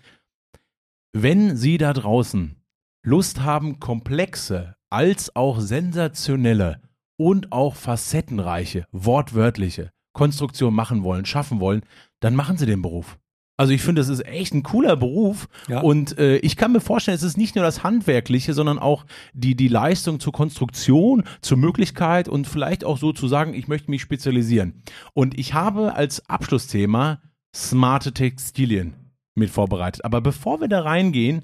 [1.13, 2.57] Wenn Sie da draußen
[3.03, 6.81] Lust haben, komplexe als auch sensationelle
[7.17, 11.83] und auch facettenreiche, wortwörtliche Konstruktion machen wollen, schaffen wollen,
[12.21, 13.19] dann machen Sie den Beruf.
[13.61, 15.47] Also ich finde, das ist echt ein cooler Beruf.
[15.69, 15.83] Ja.
[15.83, 19.05] Und äh, ich kann mir vorstellen, es ist nicht nur das Handwerkliche, sondern auch
[19.35, 23.91] die, die Leistung zur Konstruktion, zur Möglichkeit und vielleicht auch so zu sagen, ich möchte
[23.91, 24.83] mich spezialisieren.
[25.13, 27.21] Und ich habe als Abschlussthema
[27.55, 28.95] smarte Textilien
[29.35, 30.07] mit vorbereitet.
[30.07, 31.43] Aber bevor wir da reingehen,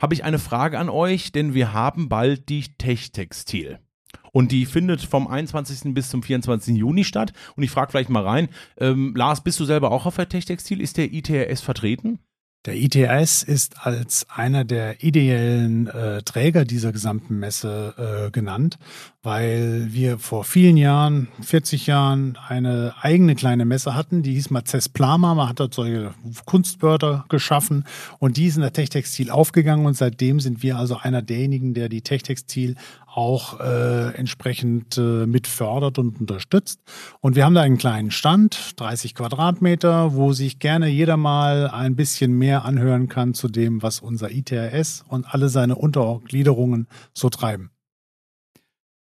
[0.00, 3.80] habe ich eine Frage an euch, denn wir haben bald die Tech-Textil.
[4.32, 5.94] Und die findet vom 21.
[5.94, 6.76] bis zum 24.
[6.76, 7.32] Juni statt.
[7.56, 10.80] Und ich frage vielleicht mal rein, ähm, Lars, bist du selber auch auf der Tech-Textil?
[10.80, 12.20] Ist der ITRS vertreten?
[12.66, 17.94] Der ITS ist als einer der ideellen äh, Träger dieser gesamten Messe
[18.26, 18.78] äh, genannt,
[19.22, 24.90] weil wir vor vielen Jahren, 40 Jahren, eine eigene kleine Messe hatten, die hieß Mazes
[24.90, 25.34] Plama.
[25.34, 26.12] Man hat dort solche
[26.44, 27.84] Kunstwörter geschaffen
[28.18, 31.88] und die ist in der Techtextil aufgegangen und seitdem sind wir also einer derjenigen, der
[31.88, 32.76] die Techtextil
[33.12, 36.80] auch äh, entsprechend äh, mit fördert und unterstützt.
[37.20, 41.96] Und wir haben da einen kleinen Stand, 30 Quadratmeter, wo sich gerne jeder mal ein
[41.96, 47.70] bisschen mehr anhören kann zu dem, was unser ITRS und alle seine Untergliederungen so treiben.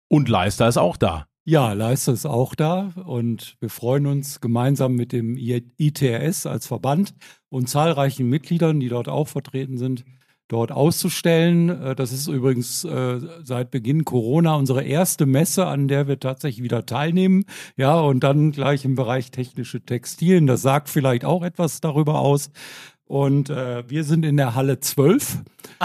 [0.09, 1.27] Und Leister ist auch da.
[1.45, 7.15] Ja, Leister ist auch da und wir freuen uns gemeinsam mit dem ITRS als Verband
[7.49, 10.05] und zahlreichen Mitgliedern, die dort auch vertreten sind,
[10.49, 11.69] dort auszustellen.
[11.69, 16.63] Äh, das ist übrigens äh, seit Beginn Corona unsere erste Messe, an der wir tatsächlich
[16.63, 17.45] wieder teilnehmen.
[17.77, 20.47] Ja, und dann gleich im Bereich technische Textilien.
[20.47, 22.51] Das sagt vielleicht auch etwas darüber aus.
[23.07, 25.39] Und äh, wir sind in der Halle 12.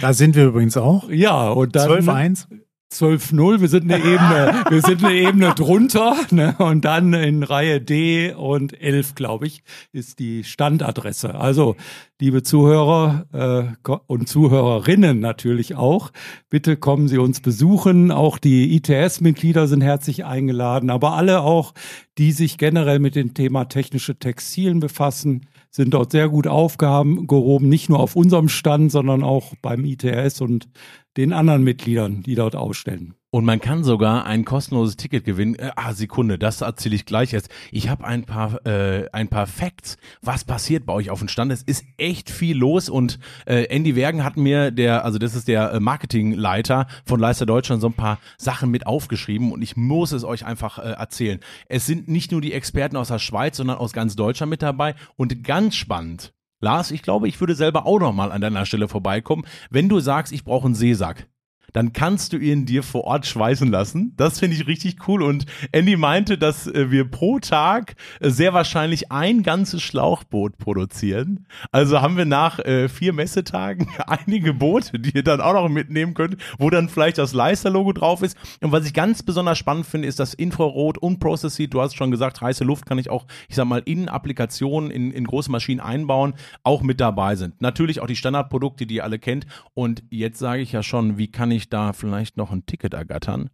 [0.00, 1.08] da sind wir übrigens auch.
[1.10, 1.90] Ja, und dann.
[1.90, 2.46] 12.1.
[2.92, 6.54] 12-0, wir sind eine Ebene, wir sind eine Ebene drunter, ne?
[6.58, 11.34] Und dann in Reihe D und 11, glaube ich, ist die Standadresse.
[11.34, 11.74] Also,
[12.20, 16.12] liebe Zuhörer äh, und Zuhörerinnen natürlich auch,
[16.48, 18.12] bitte kommen Sie uns besuchen.
[18.12, 21.74] Auch die ITS-Mitglieder sind herzlich eingeladen, aber alle auch,
[22.18, 25.46] die sich generell mit dem Thema technische Textilien befassen,
[25.76, 30.68] sind dort sehr gut aufgehoben, nicht nur auf unserem Stand, sondern auch beim ITS und
[31.16, 33.14] den anderen Mitgliedern, die dort ausstellen.
[33.30, 35.56] Und man kann sogar ein kostenloses Ticket gewinnen.
[35.56, 37.50] Äh, ah, Sekunde, das erzähle ich gleich jetzt.
[37.70, 41.52] Ich habe ein paar, äh, ein paar Facts, was passiert bei euch auf dem Stand.
[41.52, 45.48] Es ist echt viel los und äh, Andy Wergen hat mir, der, also das ist
[45.48, 50.12] der äh, Marketingleiter von Leister Deutschland, so ein paar Sachen mit aufgeschrieben und ich muss
[50.12, 51.40] es euch einfach äh, erzählen.
[51.68, 54.94] Es sind nicht nur die Experten aus der Schweiz, sondern aus ganz Deutschland mit dabei
[55.16, 56.32] und ganz spannend.
[56.60, 60.00] Lars, ich glaube, ich würde selber auch noch mal an deiner Stelle vorbeikommen, wenn du
[60.00, 61.28] sagst, ich brauche einen Seesack
[61.76, 64.14] dann kannst du ihn dir vor Ort schweißen lassen.
[64.16, 65.22] Das finde ich richtig cool.
[65.22, 71.46] Und Andy meinte, dass äh, wir pro Tag äh, sehr wahrscheinlich ein ganzes Schlauchboot produzieren.
[71.72, 76.14] Also haben wir nach äh, vier Messetagen einige Boote, die ihr dann auch noch mitnehmen
[76.14, 78.38] könnt, wo dann vielleicht das Leister-Logo drauf ist.
[78.62, 81.74] Und was ich ganz besonders spannend finde, ist das Infrarot und Process Heat.
[81.74, 85.10] Du hast schon gesagt, heiße Luft kann ich auch, ich sag mal, in Applikationen, in,
[85.10, 87.60] in große Maschinen einbauen, auch mit dabei sind.
[87.60, 89.46] Natürlich auch die Standardprodukte, die ihr alle kennt.
[89.74, 93.50] Und jetzt sage ich ja schon, wie kann ich da vielleicht noch ein Ticket ergattern?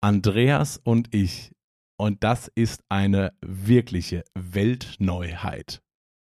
[0.00, 1.52] Andreas und ich,
[1.96, 5.80] und das ist eine wirkliche Weltneuheit,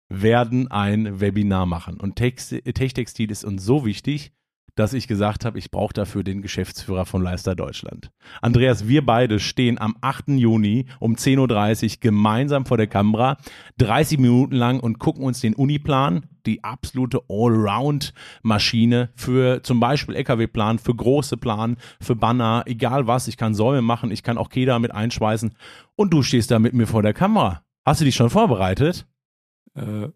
[0.09, 1.99] werden ein Webinar machen.
[1.99, 4.31] Und Techtextil ist uns so wichtig,
[4.79, 8.11] dass ich gesagt habe, ich brauche dafür den Geschäftsführer von Leister Deutschland.
[8.41, 10.29] Andreas, wir beide stehen am 8.
[10.29, 13.37] Juni um 10.30 Uhr gemeinsam vor der Kamera,
[13.77, 20.79] 30 Minuten lang und gucken uns den Uniplan, die absolute Allround-Maschine für zum Beispiel LKW-Plan,
[20.79, 23.27] für große Plan, für Banner, egal was.
[23.27, 25.53] Ich kann Säume machen, ich kann auch Keder mit einschweißen
[25.95, 27.63] und du stehst da mit mir vor der Kamera.
[27.85, 29.07] Hast du dich schon vorbereitet?
[29.75, 30.09] Äh,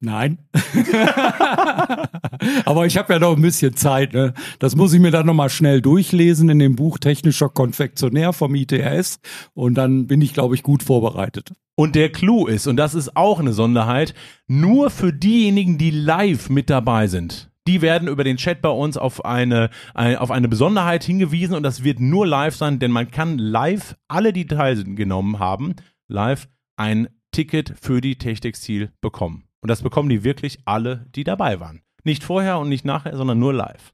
[0.00, 0.38] Nein.
[2.64, 4.12] Aber ich habe ja noch ein bisschen Zeit.
[4.12, 4.34] Ne?
[4.58, 9.20] Das muss ich mir dann nochmal schnell durchlesen in dem Buch Technischer Konfektionär vom ITRS.
[9.54, 11.52] Und dann bin ich, glaube ich, gut vorbereitet.
[11.74, 14.14] Und der Clou ist, und das ist auch eine Sonderheit,
[14.46, 17.50] nur für diejenigen, die live mit dabei sind.
[17.66, 21.82] Die werden über den Chat bei uns auf eine, auf eine Besonderheit hingewiesen und das
[21.82, 25.74] wird nur live sein, denn man kann live alle, die teilgenommen haben,
[26.06, 29.45] live ein Ticket für die Techtextil bekommen.
[29.60, 31.82] Und das bekommen die wirklich alle, die dabei waren.
[32.04, 33.92] Nicht vorher und nicht nachher, sondern nur live.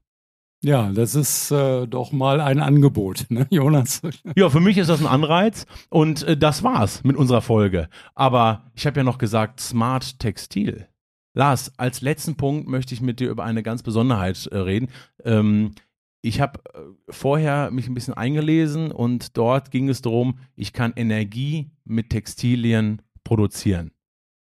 [0.63, 4.01] Ja, das ist äh, doch mal ein Angebot, ne, Jonas?
[4.37, 7.89] Ja, für mich ist das ein Anreiz und äh, das war's mit unserer Folge.
[8.15, 10.87] Aber ich habe ja noch gesagt, Smart Textil.
[11.33, 14.87] Lars, als letzten Punkt möchte ich mit dir über eine ganz Besonderheit äh, reden.
[15.25, 15.73] Ähm,
[16.21, 20.93] ich habe äh, vorher mich ein bisschen eingelesen und dort ging es darum, ich kann
[20.95, 23.91] Energie mit Textilien produzieren.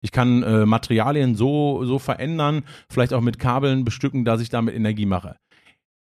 [0.01, 4.75] Ich kann äh, Materialien so, so verändern, vielleicht auch mit Kabeln bestücken, dass ich damit
[4.75, 5.37] Energie mache.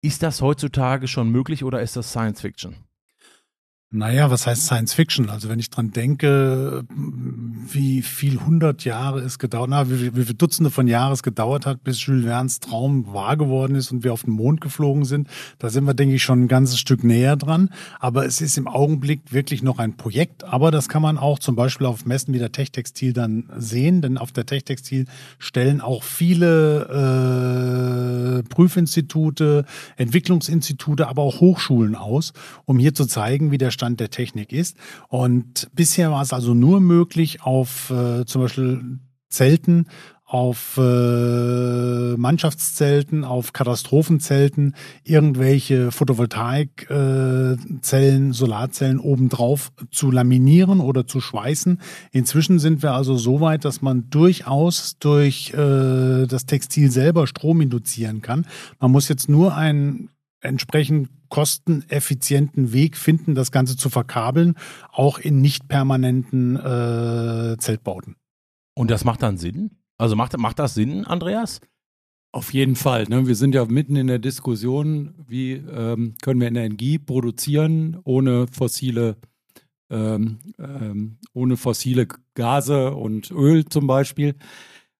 [0.00, 2.76] Ist das heutzutage schon möglich oder ist das Science Fiction?
[3.90, 5.30] Naja, was heißt Science Fiction?
[5.30, 10.34] Also wenn ich dran denke, wie viel hundert Jahre es gedauert hat, wie, wie viele
[10.34, 14.12] Dutzende von Jahren es gedauert hat, bis Jules Verne's Traum wahr geworden ist und wir
[14.12, 15.26] auf den Mond geflogen sind,
[15.58, 17.70] da sind wir, denke ich, schon ein ganzes Stück näher dran.
[17.98, 20.44] Aber es ist im Augenblick wirklich noch ein Projekt.
[20.44, 24.18] Aber das kann man auch zum Beispiel auf Messen wie der Techtextil dann sehen, denn
[24.18, 25.06] auf der Techtextil
[25.38, 26.82] stellen auch viele
[28.42, 29.64] äh, Prüfinstitute,
[29.96, 32.34] Entwicklungsinstitute, aber auch Hochschulen aus,
[32.66, 34.76] um hier zu zeigen, wie der Stand der Technik ist.
[35.08, 38.98] Und bisher war es also nur möglich, auf äh, zum Beispiel
[39.28, 39.86] Zelten,
[40.28, 51.80] auf äh, Mannschaftszelten, auf Katastrophenzelten irgendwelche Photovoltaikzellen, äh, Solarzellen obendrauf zu laminieren oder zu schweißen.
[52.12, 57.62] Inzwischen sind wir also so weit, dass man durchaus durch äh, das Textil selber Strom
[57.62, 58.44] induzieren kann.
[58.80, 60.10] Man muss jetzt nur ein
[60.40, 64.54] entsprechend kosteneffizienten Weg finden, das Ganze zu verkabeln,
[64.92, 68.16] auch in nicht permanenten äh, Zeltbauten.
[68.74, 69.70] Und das macht dann Sinn?
[69.98, 71.60] Also macht, macht das Sinn, Andreas?
[72.30, 73.04] Auf jeden Fall.
[73.04, 73.26] Ne?
[73.26, 79.16] Wir sind ja mitten in der Diskussion, wie ähm, können wir Energie produzieren ohne fossile,
[79.90, 84.34] ähm, ähm, ohne fossile Gase und Öl zum Beispiel.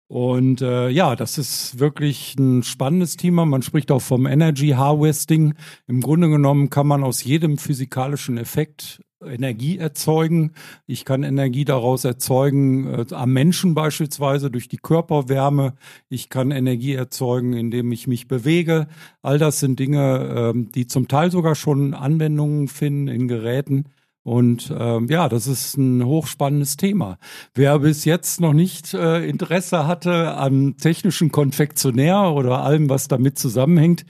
[0.09, 3.45] Und äh, ja, das ist wirklich ein spannendes Thema.
[3.45, 5.55] Man spricht auch vom Energy Harvesting.
[5.87, 10.53] Im Grunde genommen kann man aus jedem physikalischen Effekt Energie erzeugen.
[10.87, 15.75] Ich kann Energie daraus erzeugen, äh, am Menschen beispielsweise durch die Körperwärme.
[16.09, 18.87] Ich kann Energie erzeugen, indem ich mich bewege.
[19.23, 23.87] All das sind Dinge, äh, die zum Teil sogar schon Anwendungen finden in Geräten.
[24.23, 27.19] Und ähm, ja, das ist ein hochspannendes Thema.
[27.55, 33.39] Wer bis jetzt noch nicht äh, Interesse hatte an technischen Konfektionär oder allem, was damit
[33.39, 34.05] zusammenhängt,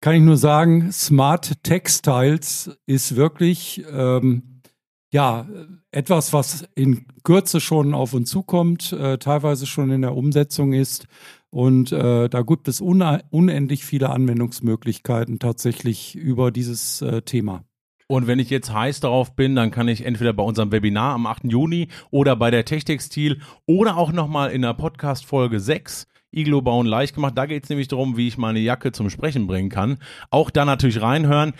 [0.00, 4.62] kann ich nur sagen, Smart Textiles ist wirklich ähm,
[5.12, 5.46] ja
[5.90, 11.06] etwas, was in Kürze schon auf uns zukommt, äh, teilweise schon in der Umsetzung ist.
[11.50, 17.64] Und äh, da gibt es unendlich viele Anwendungsmöglichkeiten tatsächlich über dieses äh, Thema.
[18.10, 21.26] Und wenn ich jetzt heiß darauf bin, dann kann ich entweder bei unserem Webinar am
[21.26, 21.44] 8.
[21.44, 26.88] Juni oder bei der Techtextil oder auch nochmal in der Podcast Folge 6 Iglo bauen
[26.88, 27.38] leicht gemacht.
[27.38, 29.98] Da geht es nämlich darum, wie ich meine Jacke zum Sprechen bringen kann.
[30.30, 31.52] Auch da natürlich reinhören.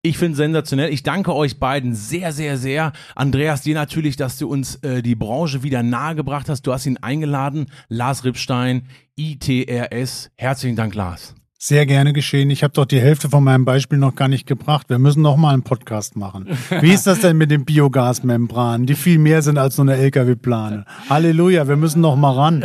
[0.00, 0.92] Ich finde sensationell.
[0.92, 2.92] Ich danke euch beiden sehr, sehr, sehr.
[3.16, 6.68] Andreas, dir natürlich, dass du uns äh, die Branche wieder nahegebracht hast.
[6.68, 7.66] Du hast ihn eingeladen.
[7.88, 8.86] Lars Rippstein,
[9.16, 10.30] ITRS.
[10.36, 11.34] Herzlichen Dank, Lars.
[11.58, 12.50] Sehr gerne geschehen.
[12.50, 14.88] Ich habe doch die Hälfte von meinem Beispiel noch gar nicht gebracht.
[14.90, 16.46] Wir müssen noch mal einen Podcast machen.
[16.82, 20.84] Wie ist das denn mit den Biogasmembranen, die viel mehr sind als nur eine LKW-Plane?
[21.08, 22.64] Halleluja, wir müssen noch mal ran.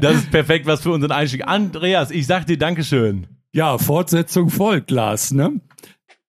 [0.00, 1.46] Das ist perfekt was für unseren Einstieg.
[1.46, 3.28] Andreas, ich sag dir Dankeschön.
[3.52, 5.60] Ja, Fortsetzung folgt, Lars, ne?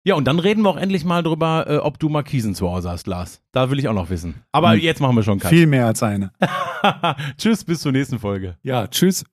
[0.05, 2.89] Ja, und dann reden wir auch endlich mal drüber, äh, ob du Markisen zu Hause
[2.91, 3.41] hast, Lars.
[3.53, 4.36] Da will ich auch noch wissen.
[4.51, 4.80] Aber Hm.
[4.80, 5.49] jetzt machen wir schon Cut.
[5.49, 6.32] Viel mehr als eine.
[7.38, 8.57] Tschüss, bis zur nächsten Folge.
[8.63, 9.24] Ja, tschüss.